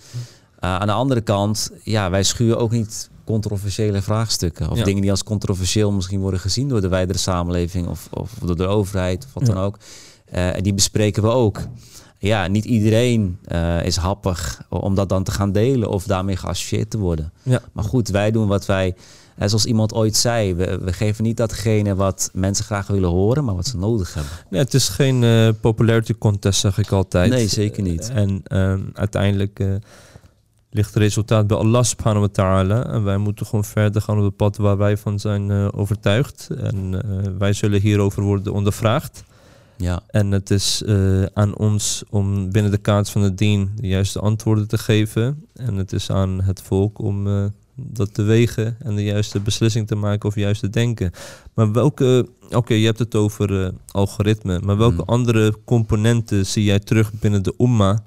[0.61, 4.71] Aan de andere kant, ja, wij schuwen ook niet controversiële vraagstukken.
[4.71, 4.85] Of Ja.
[4.85, 8.67] dingen die als controversieel misschien worden gezien door de wijdere samenleving of, of door de
[8.67, 9.55] overheid of wat Ja.
[9.55, 9.79] dan ook.
[10.63, 11.61] Die bespreken we ook.
[12.19, 16.91] Ja, niet iedereen eh, is happig om dat dan te gaan delen of daarmee geassocieerd
[16.91, 17.33] te worden.
[17.43, 17.61] Ja.
[17.73, 18.95] Maar goed, wij doen wat wij,
[19.37, 23.45] eh, zoals iemand ooit zei, we, we geven niet datgene wat mensen graag willen horen,
[23.45, 24.33] maar wat ze nodig hebben.
[24.51, 27.31] Nee, het is geen eh, popularity contest, zeg ik altijd.
[27.31, 28.11] Nee, zeker niet.
[28.11, 29.65] En ehm, uiteindelijk
[30.71, 32.87] ligt het resultaat bij Allah subhanahu wa ta'ala.
[32.87, 36.49] En wij moeten gewoon verder gaan op het pad waar wij van zijn overtuigd.
[36.59, 37.03] En
[37.39, 39.25] wij zullen hierover worden ondervraagd.
[39.77, 43.87] Ja, En het is eh, aan ons om binnen de kaart van het dien de
[43.87, 45.47] juiste antwoorden te geven.
[45.55, 49.87] En het is aan het volk om eh, dat te wegen en de juiste beslissing
[49.87, 51.11] te maken of juist te denken.
[51.55, 55.09] Maar welke, oké, je hebt het over eh, algoritme, maar welke Mm.
[55.09, 58.05] andere componenten zie jij terug binnen de umma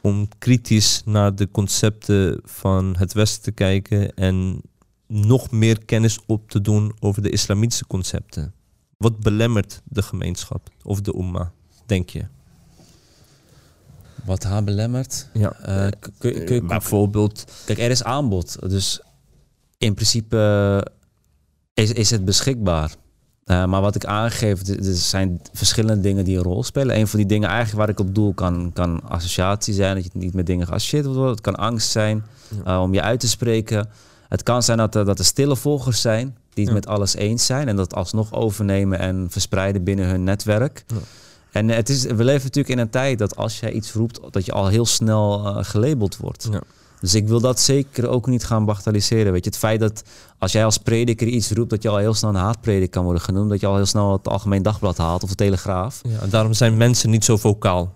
[0.00, 4.60] om kritisch naar de concepten van het Westen te kijken en
[5.06, 8.54] nog meer kennis op te doen over de islamitische concepten?
[8.96, 11.52] Wat belemmert de gemeenschap of de umma,
[11.86, 12.24] denk je?
[14.24, 15.28] wat haar belemmert.
[15.32, 15.52] Ja.
[15.52, 15.88] Eh,
[16.18, 17.44] kun je- bijvoorbeeld.
[17.64, 18.56] Kijk, er is aanbod.
[18.70, 19.00] Dus
[19.78, 20.36] in principe
[21.74, 22.94] eh, is, is het beschikbaar.
[23.44, 26.96] Eh, maar wat ik aangeef, er zijn verschillende dingen die een rol spelen.
[26.98, 29.94] Een van die dingen eigenlijk waar ik op doel kan, kan associatie zijn.
[29.94, 31.30] Dat je niet met dingen geassocieerd wordt.
[31.30, 32.24] Het kan angst zijn
[32.64, 33.88] eh, om je uit te spreken.
[34.28, 36.80] Het kan zijn dat er, dat er stille volgers zijn die het Ja.
[36.80, 37.68] met alles eens zijn.
[37.68, 40.84] En dat alsnog overnemen en verspreiden binnen hun netwerk.
[40.86, 40.96] Ja.
[41.50, 44.44] En het is, we leven natuurlijk in een tijd dat als jij iets roept, dat
[44.46, 46.48] je al heel snel eh, gelabeld wordt.
[46.50, 46.60] Ja.
[47.00, 49.32] Dus ik wil dat zeker ook niet gaan bagatelliseren.
[49.32, 50.02] Weet je, het feit dat
[50.38, 53.22] als jij als prediker iets roept, dat je al heel snel een haatpredik kan worden
[53.22, 53.50] genoemd.
[53.50, 56.00] Dat je al heel snel het Algemeen Dagblad haalt of de Telegraaf.
[56.08, 57.92] Ja, en daarom zijn mensen niet zo vocaal.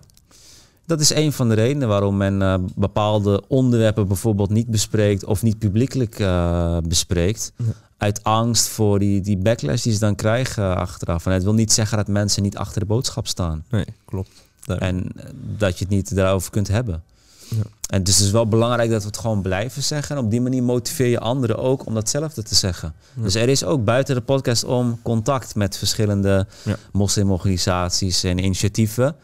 [0.85, 5.41] Dat is een van de redenen waarom men eh, bepaalde onderwerpen bijvoorbeeld niet bespreekt of
[5.43, 7.51] niet publiekelijk eh, bespreekt.
[7.55, 7.63] Ja.
[8.01, 11.25] Uit angst voor die, die backlash die ze dan krijgen achteraf.
[11.25, 13.63] En het wil niet zeggen dat mensen niet achter de boodschap staan.
[13.69, 14.29] Nee, klopt.
[14.65, 15.25] En eh,
[15.57, 17.03] dat je het niet daarover kunt hebben.
[17.47, 17.61] Ja.
[17.89, 20.15] En dus het is wel belangrijk dat we het gewoon blijven zeggen.
[20.17, 22.93] En op die manier motiveer je anderen ook om datzelfde te zeggen.
[23.15, 23.21] Ja.
[23.23, 26.75] Dus er is ook buiten de podcast om contact met verschillende Ja.
[26.91, 29.15] moslimorganisaties en initiatieven.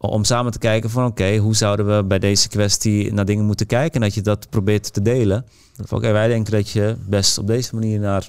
[0.00, 3.66] Om samen te kijken van oké, hoe zouden we bij deze kwestie naar dingen moeten
[3.66, 3.94] kijken.
[3.94, 5.46] En dat je dat probeert te delen.
[5.84, 8.28] Van oké, wij denken dat je best op deze manier naar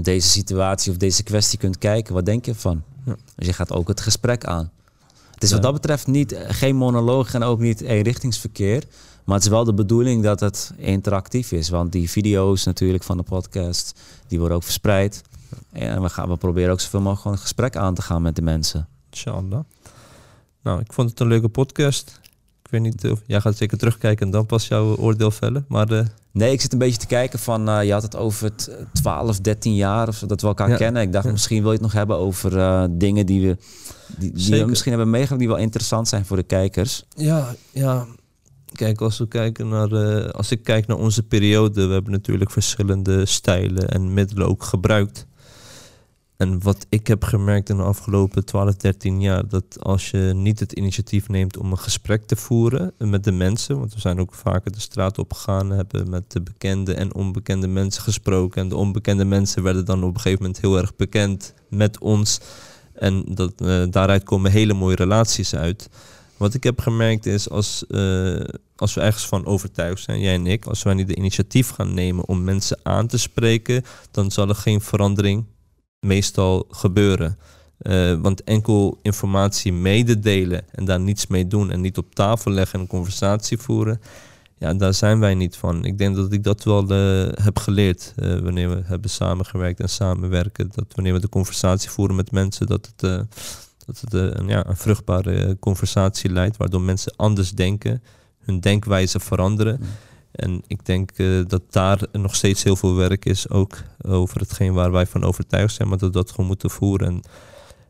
[0.00, 2.14] deze situatie of deze kwestie kunt kijken.
[2.14, 2.82] Wat denk je van?
[3.04, 3.16] Ja.
[3.36, 4.70] Dus je gaat ook het gesprek aan.
[5.34, 5.54] Het is Ja.
[5.54, 8.84] wat dat betreft niet, geen monoloog en ook niet eenrichtingsverkeer.
[9.24, 11.68] Maar het is wel de bedoeling dat het interactief is.
[11.68, 15.22] Want die video's natuurlijk van de podcast, die worden ook verspreid.
[15.72, 18.36] En we, gaan, we proberen ook zoveel mogelijk gewoon een gesprek aan te gaan met
[18.36, 18.88] de mensen.
[19.10, 19.60] Inshallah.
[20.62, 22.20] Nou, ik vond het een leuke podcast.
[22.64, 25.64] Ik weet niet of jij gaat zeker terugkijken en dan pas jouw oordeel vellen.
[25.68, 28.44] Maar eh, Nee, ik zit een beetje te kijken van, eh, je had het over
[28.44, 30.76] het eh, 12, 13 jaar of zo, dat we elkaar Ja.
[30.76, 31.02] kennen.
[31.02, 31.30] Ik dacht, Ja.
[31.32, 33.56] misschien wil je het nog hebben over eh, dingen die we,
[34.18, 37.04] die, die we misschien hebben meegemaakt, die wel interessant zijn voor de kijkers.
[37.16, 38.06] ja, ja.
[38.72, 43.26] Kijk, als we kijken naar, als ik kijk naar onze periode, we hebben natuurlijk verschillende
[43.26, 45.26] stijlen en middelen ook gebruikt.
[46.36, 50.60] En wat ik heb gemerkt in de afgelopen 12, 13 jaar, dat als je niet
[50.60, 54.34] het initiatief neemt om een gesprek te voeren met de mensen, want we zijn ook
[54.34, 58.62] vaker de straat opgegaan, hebben met de bekende en onbekende mensen gesproken.
[58.62, 62.40] En de onbekende mensen werden dan op een gegeven moment heel erg bekend met ons.
[62.92, 65.88] En dat, eh, daaruit komen hele mooie relaties uit.
[66.36, 68.40] Wat ik heb gemerkt is, als, eh,
[68.76, 71.94] als we ergens van overtuigd zijn, jij en ik, als wij niet de initiatief gaan
[71.94, 75.44] nemen om mensen aan te spreken, dan zal er geen verandering
[76.06, 77.38] meestal gebeuren.
[77.78, 82.74] Eh, want enkel informatie mededelen en daar niets mee doen en niet op tafel leggen
[82.74, 84.00] en een conversatie voeren,
[84.58, 85.84] ja, daar zijn wij niet van.
[85.84, 89.88] Ik denk dat ik dat wel eh, heb geleerd eh, wanneer we hebben samengewerkt en
[89.88, 90.70] samenwerken.
[90.74, 93.26] Dat wanneer we de conversatie voeren met mensen, dat het,
[93.86, 98.02] dat het een, ja, een vruchtbare conversatie leidt, waardoor mensen anders denken,
[98.44, 99.78] hun denkwijze veranderen.
[99.80, 99.86] Mm.
[100.32, 104.72] En ik denk eh, dat daar nog steeds heel veel werk is, ook over hetgeen
[104.72, 107.06] waar wij van overtuigd zijn, maar dat we dat gewoon moeten voeren.
[107.06, 107.20] En,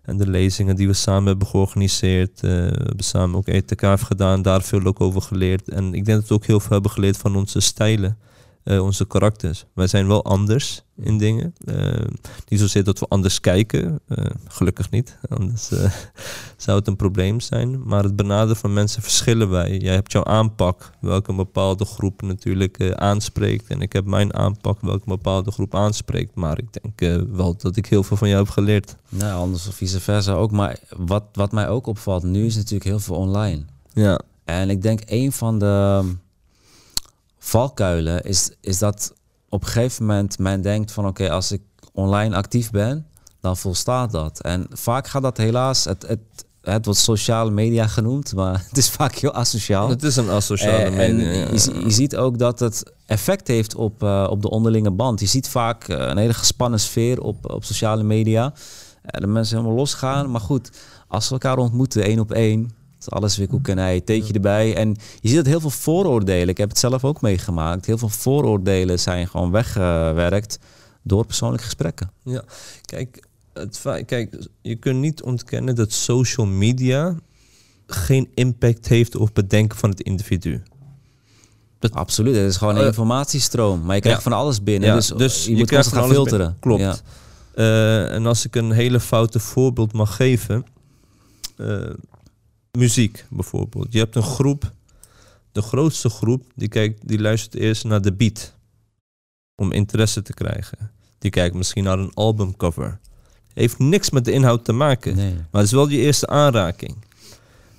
[0.02, 4.42] en de lezingen die we samen hebben georganiseerd, eh, we hebben samen ook ETKF gedaan,
[4.42, 5.68] daar veel ook over geleerd.
[5.68, 8.18] En ik denk dat we ook heel veel hebben geleerd van onze stijlen,
[8.64, 9.64] eh, onze karakters.
[9.74, 11.54] Wij zijn wel anders in dingen.
[11.64, 12.06] Eh,
[12.48, 15.70] niet zozeer dat we anders kijken, eh, gelukkig niet, anders
[16.56, 17.82] zou het een probleem zijn.
[17.86, 19.78] Maar het benaderen van mensen verschillen wij.
[19.78, 23.66] Jij hebt jouw aanpak, welke een bepaalde groep natuurlijk aanspreekt.
[23.66, 26.34] En ik heb mijn aanpak, welke een bepaalde groep aanspreekt.
[26.34, 28.96] Maar ik denk wel dat ik heel veel van jou heb geleerd.
[29.08, 30.50] Nou, anders of vice versa ook.
[30.50, 33.62] Maar wat, wat mij ook opvalt, nu is natuurlijk heel veel online.
[33.92, 36.04] Ja, En ik denk een van de
[37.46, 39.12] valkuilen is, is dat
[39.48, 41.62] op een gegeven moment men denkt van oké, als ik
[41.92, 43.06] online actief ben,
[43.40, 44.40] dan volstaat dat.
[44.40, 46.20] En vaak gaat dat helaas, het, het,
[46.62, 49.88] het wordt sociale media genoemd, maar het is vaak heel asociaal.
[49.88, 51.32] het is een asociale Eh, en media.
[51.32, 51.48] ja.
[51.50, 55.20] je, zie- je ziet ook dat het effect heeft op, eh, op de onderlinge band.
[55.20, 58.52] Je ziet vaak eh, een hele gespannen sfeer op, op sociale media.
[59.02, 60.30] De mensen helemaal losgaan.
[60.30, 60.70] Maar goed,
[61.08, 62.70] als ze elkaar ontmoeten, één op één,
[63.02, 63.48] is alles weer
[63.78, 64.76] ei, theetje erbij.
[64.76, 64.88] En
[65.20, 68.98] je ziet dat heel veel vooroordelen, ik heb het zelf ook meegemaakt, heel veel vooroordelen
[68.98, 70.58] zijn gewoon weggewerkt
[71.02, 72.10] door persoonlijke gesprekken.
[72.24, 72.44] Ja,
[72.84, 77.14] kijk, het, kijk, je kunt niet ontkennen dat social media
[77.86, 80.62] geen impact heeft op het denken van het individu.
[81.92, 83.84] Absoluut, het is gewoon een Eh, informatiestroom.
[83.84, 84.30] Maar je krijgt ja.
[84.30, 86.38] van alles binnen, Ja, dus, dus je, je moet krijgt gaan alles filteren.
[86.60, 86.60] binnen.
[86.60, 87.02] Klopt.
[87.54, 88.04] Ja.
[88.08, 90.64] Eh, en als ik een hele foute voorbeeld mag geven.
[91.56, 91.90] eh,
[92.78, 93.92] muziek bijvoorbeeld.
[93.92, 94.72] Je hebt een groep,
[95.52, 98.54] de grootste groep, die, kijkt, die luistert eerst naar de beat.
[99.54, 100.90] Om interesse te krijgen.
[101.18, 102.98] Die kijkt misschien naar een albumcover.
[103.54, 105.16] Heeft niks met de inhoud te maken.
[105.16, 105.34] Nee.
[105.34, 106.96] Maar het is wel je eerste aanraking.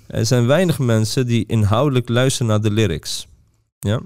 [0.06, 3.26] Er zijn weinig mensen die inhoudelijk luisteren naar de lyrics.
[3.78, 4.00] Ja?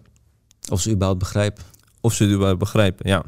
[0.71, 1.65] Of ze überhaupt begrijpen.
[2.01, 3.25] Of ze het überhaupt begrijpen, ja.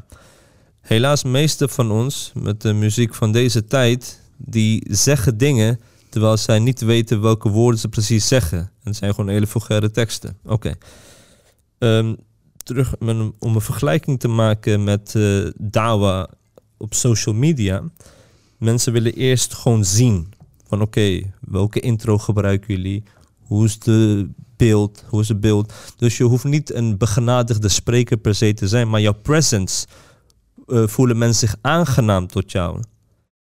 [0.81, 5.79] Helaas, meeste van ons met de muziek van deze tijd, die zeggen dingen
[6.11, 8.57] terwijl zij niet weten welke woorden ze precies zeggen.
[8.59, 10.37] En het zijn gewoon hele vulgaire teksten.
[10.45, 10.73] Oké.
[11.77, 12.15] Ehm,
[12.63, 12.95] terug
[13.39, 16.29] om een vergelijking te maken met eh dawa
[16.77, 17.83] op social media.
[18.57, 20.33] Mensen willen eerst gewoon zien
[20.67, 23.03] van oké, welke intro gebruiken jullie?
[23.41, 25.03] Hoe is de beeld?
[25.09, 25.73] Hoe is het beeld?
[25.97, 29.87] Dus je hoeft niet een begenadigde spreker per se te zijn, maar jouw presence
[30.67, 32.79] eh, voelen mensen zich aangenaam tot jou.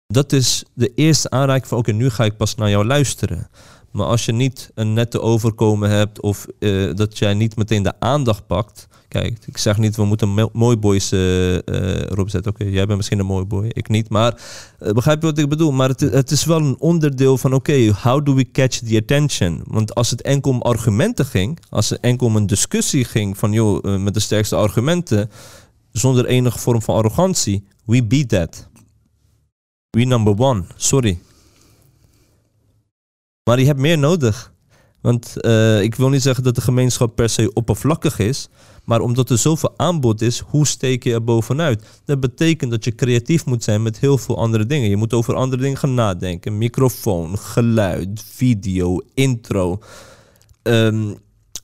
[0.06, 3.48] Dat is de eerste aanraking van oké, nu ga ik pas naar jou luisteren.
[3.90, 7.92] Maar als je niet een nette overkomen hebt of eh, dat jij niet meteen de
[7.98, 8.88] aandacht pakt.
[9.08, 12.52] Kijk, ik zeg niet we moeten mo- mooi boys eh, erop zetten.
[12.52, 14.08] Oké, jij bent misschien een mooi boy, ik niet.
[14.08, 14.40] Maar
[14.78, 15.72] begrijp je wat ik bedoel?
[15.72, 19.62] Maar het, het is wel een onderdeel van oké, how do we catch the attention?
[19.64, 23.52] Want als het enkel om argumenten ging, als het enkel om een discussie ging van
[23.52, 25.30] joh, met de sterkste argumenten,
[25.92, 28.68] zonder enige vorm van arrogantie, we beat that.
[29.90, 31.18] We number one, sorry.
[33.44, 34.54] Maar je hebt meer nodig.
[35.00, 38.48] Want eh, ik wil niet zeggen dat de gemeenschap per se oppervlakkig is.
[38.84, 41.86] Maar omdat er zoveel aanbod is, hoe steek je er bovenuit?
[42.04, 44.88] Dat betekent dat je creatief moet zijn met heel veel andere dingen.
[44.88, 46.58] Je moet over andere dingen gaan nadenken.
[46.58, 49.78] Microfoon, geluid, video, intro.
[50.62, 51.14] ehm,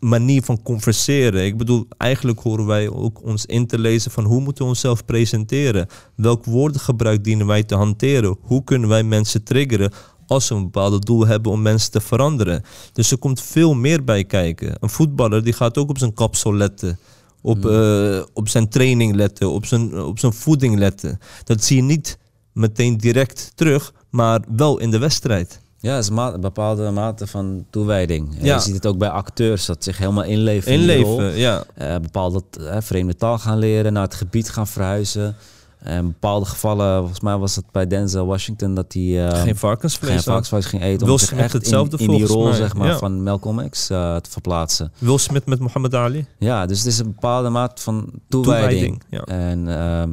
[0.03, 1.45] manier van converseren.
[1.45, 5.05] Ik bedoel, eigenlijk horen wij ook ons in te lezen van hoe moeten we onszelf
[5.05, 5.87] presenteren?
[6.15, 8.37] Welk woordengebruik dienen wij te hanteren?
[8.41, 9.93] Hoe kunnen wij mensen triggeren
[10.27, 12.63] als we een bepaald doel hebben om mensen te veranderen?
[12.93, 14.77] Dus er komt veel meer bij kijken.
[14.81, 16.99] Een voetballer die gaat ook op zijn kapsel letten.
[17.41, 21.19] Op, eh, op zijn training letten, op zijn, op zijn voeding letten.
[21.45, 22.19] Dat zie je niet
[22.53, 25.61] meteen direct terug, maar wel in de wedstrijd.
[25.83, 28.37] Ja, is een bepaalde mate van toewijding.
[28.39, 28.55] Eh, Ja.
[28.55, 31.19] Je ziet het ook bij acteurs, dat zich helemaal inleven in die rol.
[31.19, 31.65] Inleven, ja.
[31.75, 35.37] Eh, bepaalde eh, vreemde taal gaan leren, naar het gebied gaan verhuizen.
[35.79, 40.11] Eh, in bepaalde gevallen, volgens mij was het bij Denzel Washington, dat hij Geen varkensvlees.
[40.11, 41.11] geen varkensvlees ging eten.
[41.11, 42.99] Om zich echt in, hetzelfde in die volgens rol mij, zeg maar, ja.
[42.99, 44.93] van Malcolm X te verplaatsen.
[44.99, 46.27] Will Smith met Muhammad Ali.
[46.39, 49.01] Ja, dus het is een bepaalde mate van toewijding.
[49.01, 49.25] Toewijding, ja.
[49.25, 50.11] En ehm,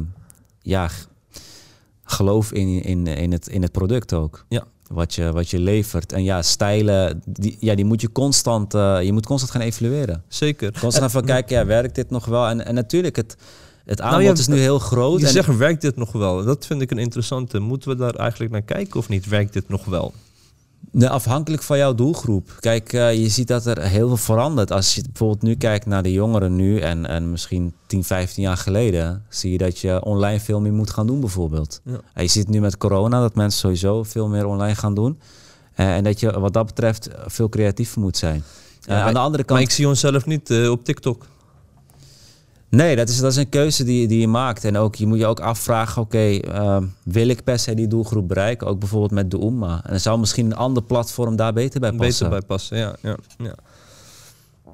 [0.62, 0.88] ja,
[2.04, 4.44] geloof in, in, in, het, in het product ook.
[4.48, 4.64] Ja.
[4.92, 6.12] Wat je, wat je levert.
[6.12, 10.22] En ja, stijlen, die, ja, die moet je constant, eh, je moet constant gaan evalueren.
[10.28, 10.78] Zeker.
[10.80, 12.46] Constant even kijken, ja, werkt dit nog wel?
[12.46, 13.36] En, en natuurlijk, het,
[13.84, 15.20] het aanbod ja, is nu heel groot.
[15.20, 16.44] Je en, zegt, werkt dit nog wel?
[16.44, 17.58] Dat vind ik een interessante.
[17.58, 19.28] Moeten we daar eigenlijk naar kijken of niet?
[19.28, 20.12] Werkt dit nog wel?
[20.92, 22.56] Nee, afhankelijk van jouw doelgroep.
[22.60, 24.72] Kijk, eh, je ziet dat er heel veel verandert.
[24.72, 28.56] Als je bijvoorbeeld nu kijkt naar de jongeren nu en, en misschien 10, 15 jaar
[28.56, 31.80] geleden, zie je dat je online veel meer moet gaan doen bijvoorbeeld.
[31.84, 32.00] Ja.
[32.14, 35.18] En je ziet nu met corona dat mensen sowieso veel meer online gaan doen.
[35.74, 38.42] Eh, en dat je wat dat betreft veel creatiever moet zijn.
[38.84, 39.58] Eh, aan de andere kant...
[39.58, 41.26] Maar ik zie onszelf niet op TikTok.
[42.70, 44.64] Nee, dat is, dat is een keuze die, die je maakt.
[44.64, 48.28] En ook, je moet je ook afvragen, oké, ehm, wil ik per se die doelgroep
[48.28, 48.66] bereiken?
[48.66, 49.84] Ook bijvoorbeeld met de Oemma.
[49.84, 52.28] En zou misschien een ander platform daar beter bij passen.
[52.28, 52.96] Beter bij passen, ja.
[53.02, 53.54] Ja, ja.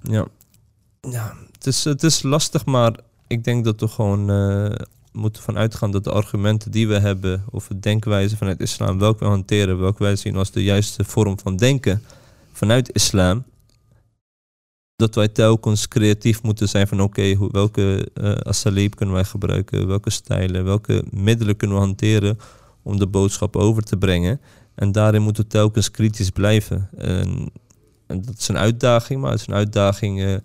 [0.02, 0.26] ja.
[1.10, 2.92] ja het, is, het is lastig, maar
[3.26, 7.44] ik denk dat we gewoon eh, moeten van uitgaan dat de argumenten die we hebben,
[7.50, 11.38] of de denkwijze vanuit islam, welke we hanteren, welke wij zien als de juiste vorm
[11.38, 12.02] van denken
[12.52, 13.44] vanuit islam,
[14.96, 20.10] dat wij telkens creatief moeten zijn van oké, welke uh, asaleep kunnen wij gebruiken, welke
[20.10, 22.38] stijlen, welke middelen kunnen we hanteren
[22.82, 24.40] om de boodschap over te brengen.
[24.74, 26.88] En daarin moeten we telkens kritisch blijven.
[26.96, 27.50] En,
[28.06, 30.36] en dat is een uitdaging, maar het is een uitdaging uh,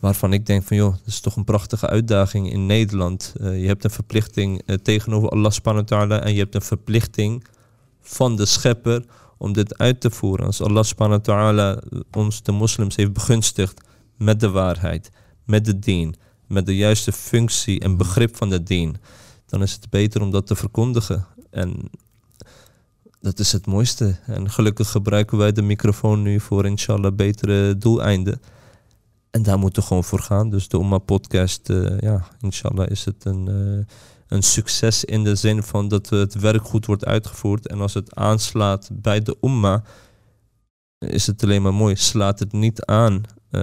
[0.00, 3.34] waarvan ik denk van joh, dat is toch een prachtige uitdaging in Nederland.
[3.40, 7.46] Uh, je hebt een verplichting tegenover Allah en je hebt een verplichting
[8.00, 9.04] van de schepper
[9.38, 10.46] om dit uit te voeren.
[10.46, 11.78] Als Allah subhanahu
[12.12, 13.82] ons de moslims heeft begunstigd
[14.16, 15.10] met de waarheid,
[15.44, 16.14] met de dien,
[16.46, 18.96] met de juiste functie en begrip van de dien,
[19.46, 21.26] dan is het beter om dat te verkondigen.
[21.50, 21.90] En
[23.20, 24.16] dat is het mooiste.
[24.26, 28.40] En gelukkig gebruiken wij de microfoon nu voor inshallah betere doeleinden.
[29.30, 30.50] En daar moeten we gewoon voor gaan.
[30.50, 33.84] Dus de Umma podcast, uh, ja, inshallah is het een, uh,
[34.28, 37.68] een succes in de zin van dat het werk goed wordt uitgevoerd.
[37.68, 39.82] En als het aanslaat bij de Umma,
[40.98, 41.96] is het alleen maar mooi.
[41.96, 43.62] Slaat het niet aan, uh,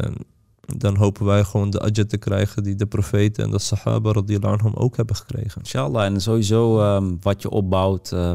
[0.77, 4.57] dan hopen wij gewoon de ajat te krijgen die de profeten en de sahaba radiyallahu
[4.57, 5.61] anhum ook hebben gekregen.
[5.61, 6.05] Inshallah.
[6.05, 8.31] En sowieso um, wat je opbouwt, uh,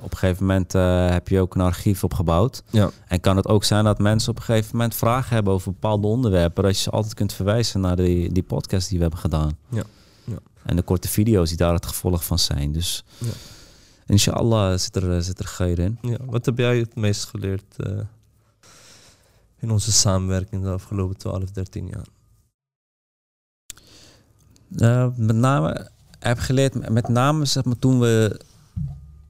[0.00, 2.62] op een gegeven moment uh, heb je ook een archief opgebouwd.
[2.70, 2.90] Ja.
[3.08, 6.06] En kan het ook zijn dat mensen op een gegeven moment vragen hebben over bepaalde
[6.06, 9.58] onderwerpen, dat je ze altijd kunt verwijzen naar die, die podcast die we hebben gedaan.
[9.68, 9.82] Ja.
[10.24, 10.38] ja.
[10.62, 12.72] En de korte video's die daar het gevolg van zijn.
[12.72, 13.30] Dus ja.
[14.06, 15.98] inshallah zit er, zit er geur in.
[16.02, 16.16] Ja.
[16.26, 17.98] Wat heb jij het meest geleerd uh,
[19.60, 22.06] in onze samenwerking de afgelopen 12, 13 jaar?
[24.76, 28.40] Uh, met name heb geleerd, met name zeg maar, toen we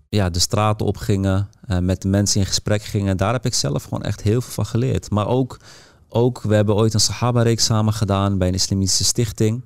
[0.08, 3.84] ja, de straten opgingen, uh, met de mensen in gesprek gingen, daar heb ik zelf
[3.84, 5.10] gewoon echt heel veel van geleerd.
[5.10, 5.60] Maar ook,
[6.08, 9.64] ook we hebben ooit een Sahaba-reeks samen gedaan bij een islamitische stichting.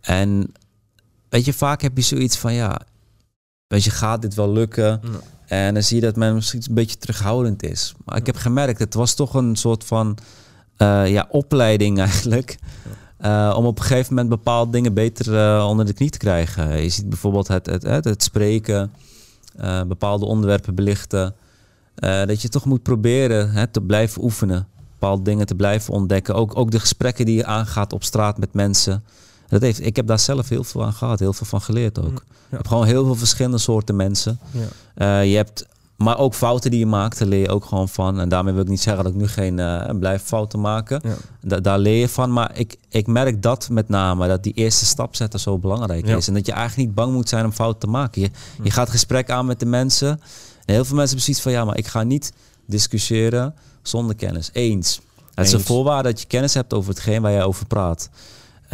[0.00, 0.52] En
[1.28, 2.80] weet je, vaak heb je zoiets van, ja,
[3.66, 5.00] weet je, gaat dit wel lukken?
[5.02, 5.20] Ja.
[5.54, 7.94] En dan zie je dat men misschien een beetje terughoudend is.
[8.04, 10.18] Maar ik heb gemerkt, het was toch een soort van
[10.78, 12.56] uh, ja, opleiding eigenlijk.
[13.20, 16.82] Uh, om op een gegeven moment bepaalde dingen beter uh, onder de knie te krijgen.
[16.82, 18.92] Je ziet bijvoorbeeld het, het, het, het spreken,
[19.86, 21.34] bepaalde onderwerpen belichten.
[22.00, 24.66] dat je toch moet proberen hè, te blijven oefenen.
[24.90, 26.34] Bepaalde dingen te blijven ontdekken.
[26.34, 29.04] Ook, ook de gesprekken die je aangaat op straat met mensen.
[29.54, 32.22] Dat heeft, ik heb daar zelf heel veel aan gehad, heel veel van geleerd ook.
[32.26, 32.34] Ja.
[32.48, 34.38] Je hebt gewoon heel veel verschillende soorten mensen.
[34.94, 35.20] Ja.
[35.20, 38.20] je hebt maar ook fouten die je maakt, daar leer je ook gewoon van.
[38.20, 41.00] En daarmee wil ik niet zeggen dat ik nu geen uh, blijf fouten maken.
[41.02, 41.14] Ja.
[41.40, 42.32] Da daar leer je van.
[42.32, 46.16] Maar ik, ik merk dat met name, dat die eerste stap zetten zo belangrijk ja.
[46.16, 46.28] is.
[46.28, 48.22] En dat je eigenlijk niet bang moet zijn om fouten te maken.
[48.22, 48.30] Je,
[48.62, 50.08] je gaat gesprek aan met de mensen.
[50.64, 52.32] En heel veel mensen hebben zoiets van, ja, maar ik ga niet
[52.66, 54.50] discussiëren zonder kennis.
[54.52, 55.00] Eens.
[55.34, 58.08] Het is een voorwaarde dat je kennis hebt over hetgeen waar jij over praat.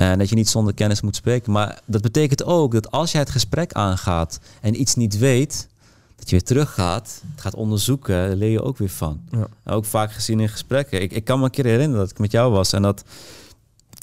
[0.00, 1.52] En dat je niet zonder kennis moet spreken.
[1.52, 5.68] Maar dat betekent ook dat als jij het gesprek aangaat en iets niet weet,
[6.16, 9.20] dat je weer teruggaat, het gaat onderzoeken, daar leer je ook weer van.
[9.30, 9.46] Ja.
[9.64, 11.02] Ook vaak gezien in gesprekken.
[11.02, 13.04] Ik, ik kan me een keer herinneren dat ik met jou was en dat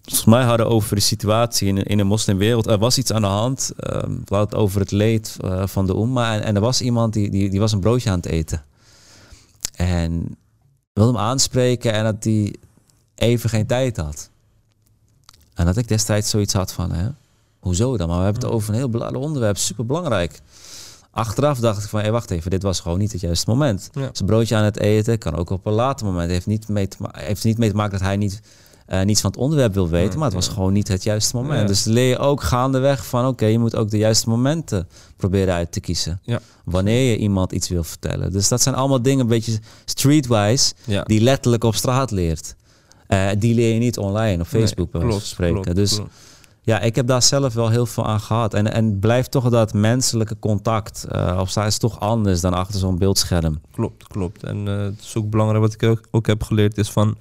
[0.03, 2.67] volgens mij hadden over de situatie in, in de moslimwereld.
[2.67, 3.71] Er was iets aan de hand.
[3.77, 6.33] ehm, we hadden het over het leed eh, van de umma.
[6.33, 8.63] En, en er was iemand die, die, die was een broodje aan het eten.
[9.75, 10.37] En
[10.93, 12.55] wilde hem aanspreken en dat hij
[13.15, 14.29] even geen tijd had.
[15.57, 17.07] En dat ik destijds zoiets had van, hè,
[17.59, 18.07] hoezo dan?
[18.07, 20.41] Maar we hebben het over een heel belangrijk onderwerp, super belangrijk.
[21.11, 23.89] Achteraf dacht ik van, hé, wacht even, dit was gewoon niet het juiste moment.
[23.91, 24.09] Ja.
[24.11, 26.31] Zijn broodje aan het eten kan ook op een later moment.
[26.31, 28.41] Heeft niet mee te, heeft niet mee te maken dat hij niet,
[28.85, 30.51] eh, niets van het onderwerp wil weten, Ja, maar het was ja.
[30.51, 31.61] gewoon niet het juiste moment.
[31.61, 31.67] Ja.
[31.67, 35.71] Dus leer je ook gaandeweg van, oké, je moet ook de juiste momenten proberen uit
[35.71, 36.19] te kiezen.
[36.23, 36.39] Ja.
[36.65, 38.31] Wanneer je iemand iets wil vertellen.
[38.31, 42.55] Dus dat zijn allemaal dingen een beetje streetwise, die letterlijk op straat leert.
[43.07, 45.61] Eh, die leer je niet online op Facebook Nee, van spreken.
[45.61, 46.11] klopt, dus klopt.
[46.61, 48.53] ja, ik heb daar zelf wel heel veel aan gehad.
[48.53, 51.07] En, en blijft toch dat menselijke contact.
[51.39, 53.61] of zij is toch anders dan achter zo'n beeldscherm.
[53.71, 54.43] Klopt, klopt.
[54.43, 57.17] En eh, het is ook belangrijk wat ik ook, ook heb geleerd is van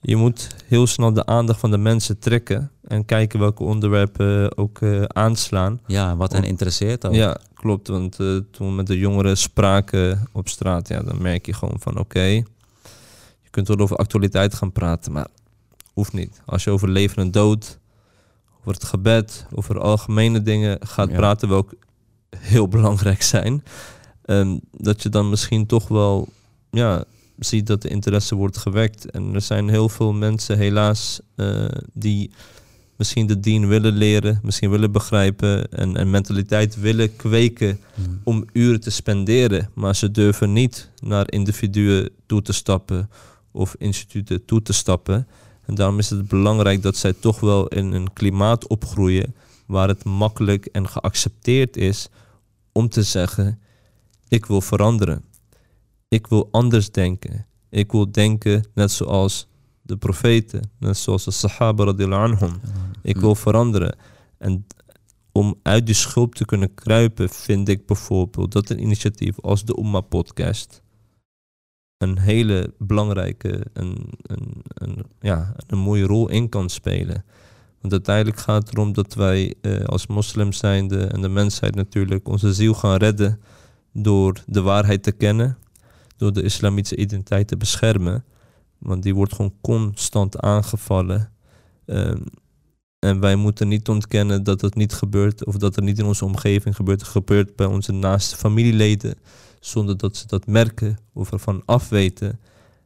[0.00, 4.78] je moet heel snel de aandacht van de mensen trekken en kijken welke onderwerpen ook
[5.06, 5.80] aanslaan.
[5.86, 7.14] Ja, wat hen interesseert ook.
[7.14, 7.88] Ja, klopt.
[7.88, 8.16] Want
[8.50, 12.42] toen we met de jongeren spraken op straat, ja, dan merk je gewoon van oké,
[13.52, 15.26] kunt wel over actualiteit gaan praten, maar
[15.92, 16.40] hoeft niet.
[16.44, 17.78] Als je over leven en dood,
[18.60, 21.16] over het gebed, over algemene dingen gaat Ja.
[21.16, 21.76] praten, welke
[22.36, 23.64] heel belangrijk zijn,
[24.24, 26.28] ehm, dat je dan misschien toch wel
[26.70, 27.04] ja,
[27.38, 29.10] ziet dat de interesse wordt gewekt.
[29.10, 32.30] En er zijn heel veel mensen helaas eh, die
[32.96, 38.20] misschien de dien willen leren, misschien willen begrijpen en, en mentaliteit willen kweken Hmm.
[38.24, 43.10] om uren te spenderen, maar ze durven niet naar individuen toe te stappen
[43.52, 45.26] of instituten toe te stappen.
[45.66, 49.34] En daarom is het belangrijk dat zij toch wel in een klimaat opgroeien
[49.66, 52.08] waar het makkelijk en geaccepteerd is
[52.72, 53.60] om te zeggen:
[54.28, 55.24] ik wil veranderen.
[56.08, 57.46] Ik wil anders denken.
[57.70, 59.46] Ik wil denken net zoals
[59.82, 62.60] de profeten, net zoals de Sahaba radiallahu anhum.
[63.02, 63.96] Ik wil veranderen.
[64.38, 64.66] En
[65.32, 69.78] om uit die schulp te kunnen kruipen, vind ik bijvoorbeeld dat een initiatief als de
[69.78, 70.81] Umma Podcast
[72.02, 77.24] een hele belangrijke en een, een, ja, een mooie rol in kan spelen.
[77.80, 82.28] Want uiteindelijk gaat het erom dat wij eh, als moslims zijnde en de mensheid natuurlijk
[82.28, 83.40] onze ziel gaan redden
[83.92, 85.58] door de waarheid te kennen,
[86.16, 88.24] door de islamitische identiteit te beschermen.
[88.78, 91.32] Want die wordt gewoon constant aangevallen.
[91.86, 92.22] Ehm,
[92.98, 96.24] en wij moeten niet ontkennen dat het niet gebeurt, of dat er niet in onze
[96.24, 97.00] omgeving gebeurt.
[97.00, 99.14] Het gebeurt bij onze naaste familieleden,
[99.64, 102.40] zonder dat ze dat merken of ervan afweten.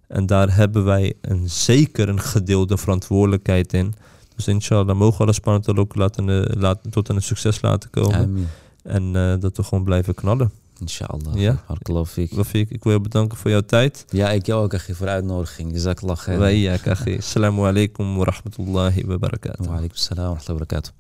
[0.07, 3.95] En daar hebben wij een, zeker een gedeelde verantwoordelijkheid in.
[4.37, 7.61] Dus inshallah mogen we Allah subhanahu wa ta'ala ook laten, eh, laten, tot een succes
[7.61, 8.49] laten komen.
[8.83, 10.51] En eh, dat we gewoon blijven knallen.
[10.81, 11.35] Inshallah.
[11.35, 11.65] Ja.
[11.83, 12.33] geloof ik.
[12.33, 14.05] Rafik, ik wil je bedanken voor jouw tijd.
[14.09, 15.73] Ja, ik jou ook echt voor de uitnodiging.
[15.73, 16.39] Jazakallah khair.
[16.39, 17.17] Wa iyyak, akhi.
[17.17, 19.67] Assalamu alaikum wa rahmatullahi wa barakatuh.
[19.67, 20.91] Wa alaikum wa rahmatullahi wa barakatuh.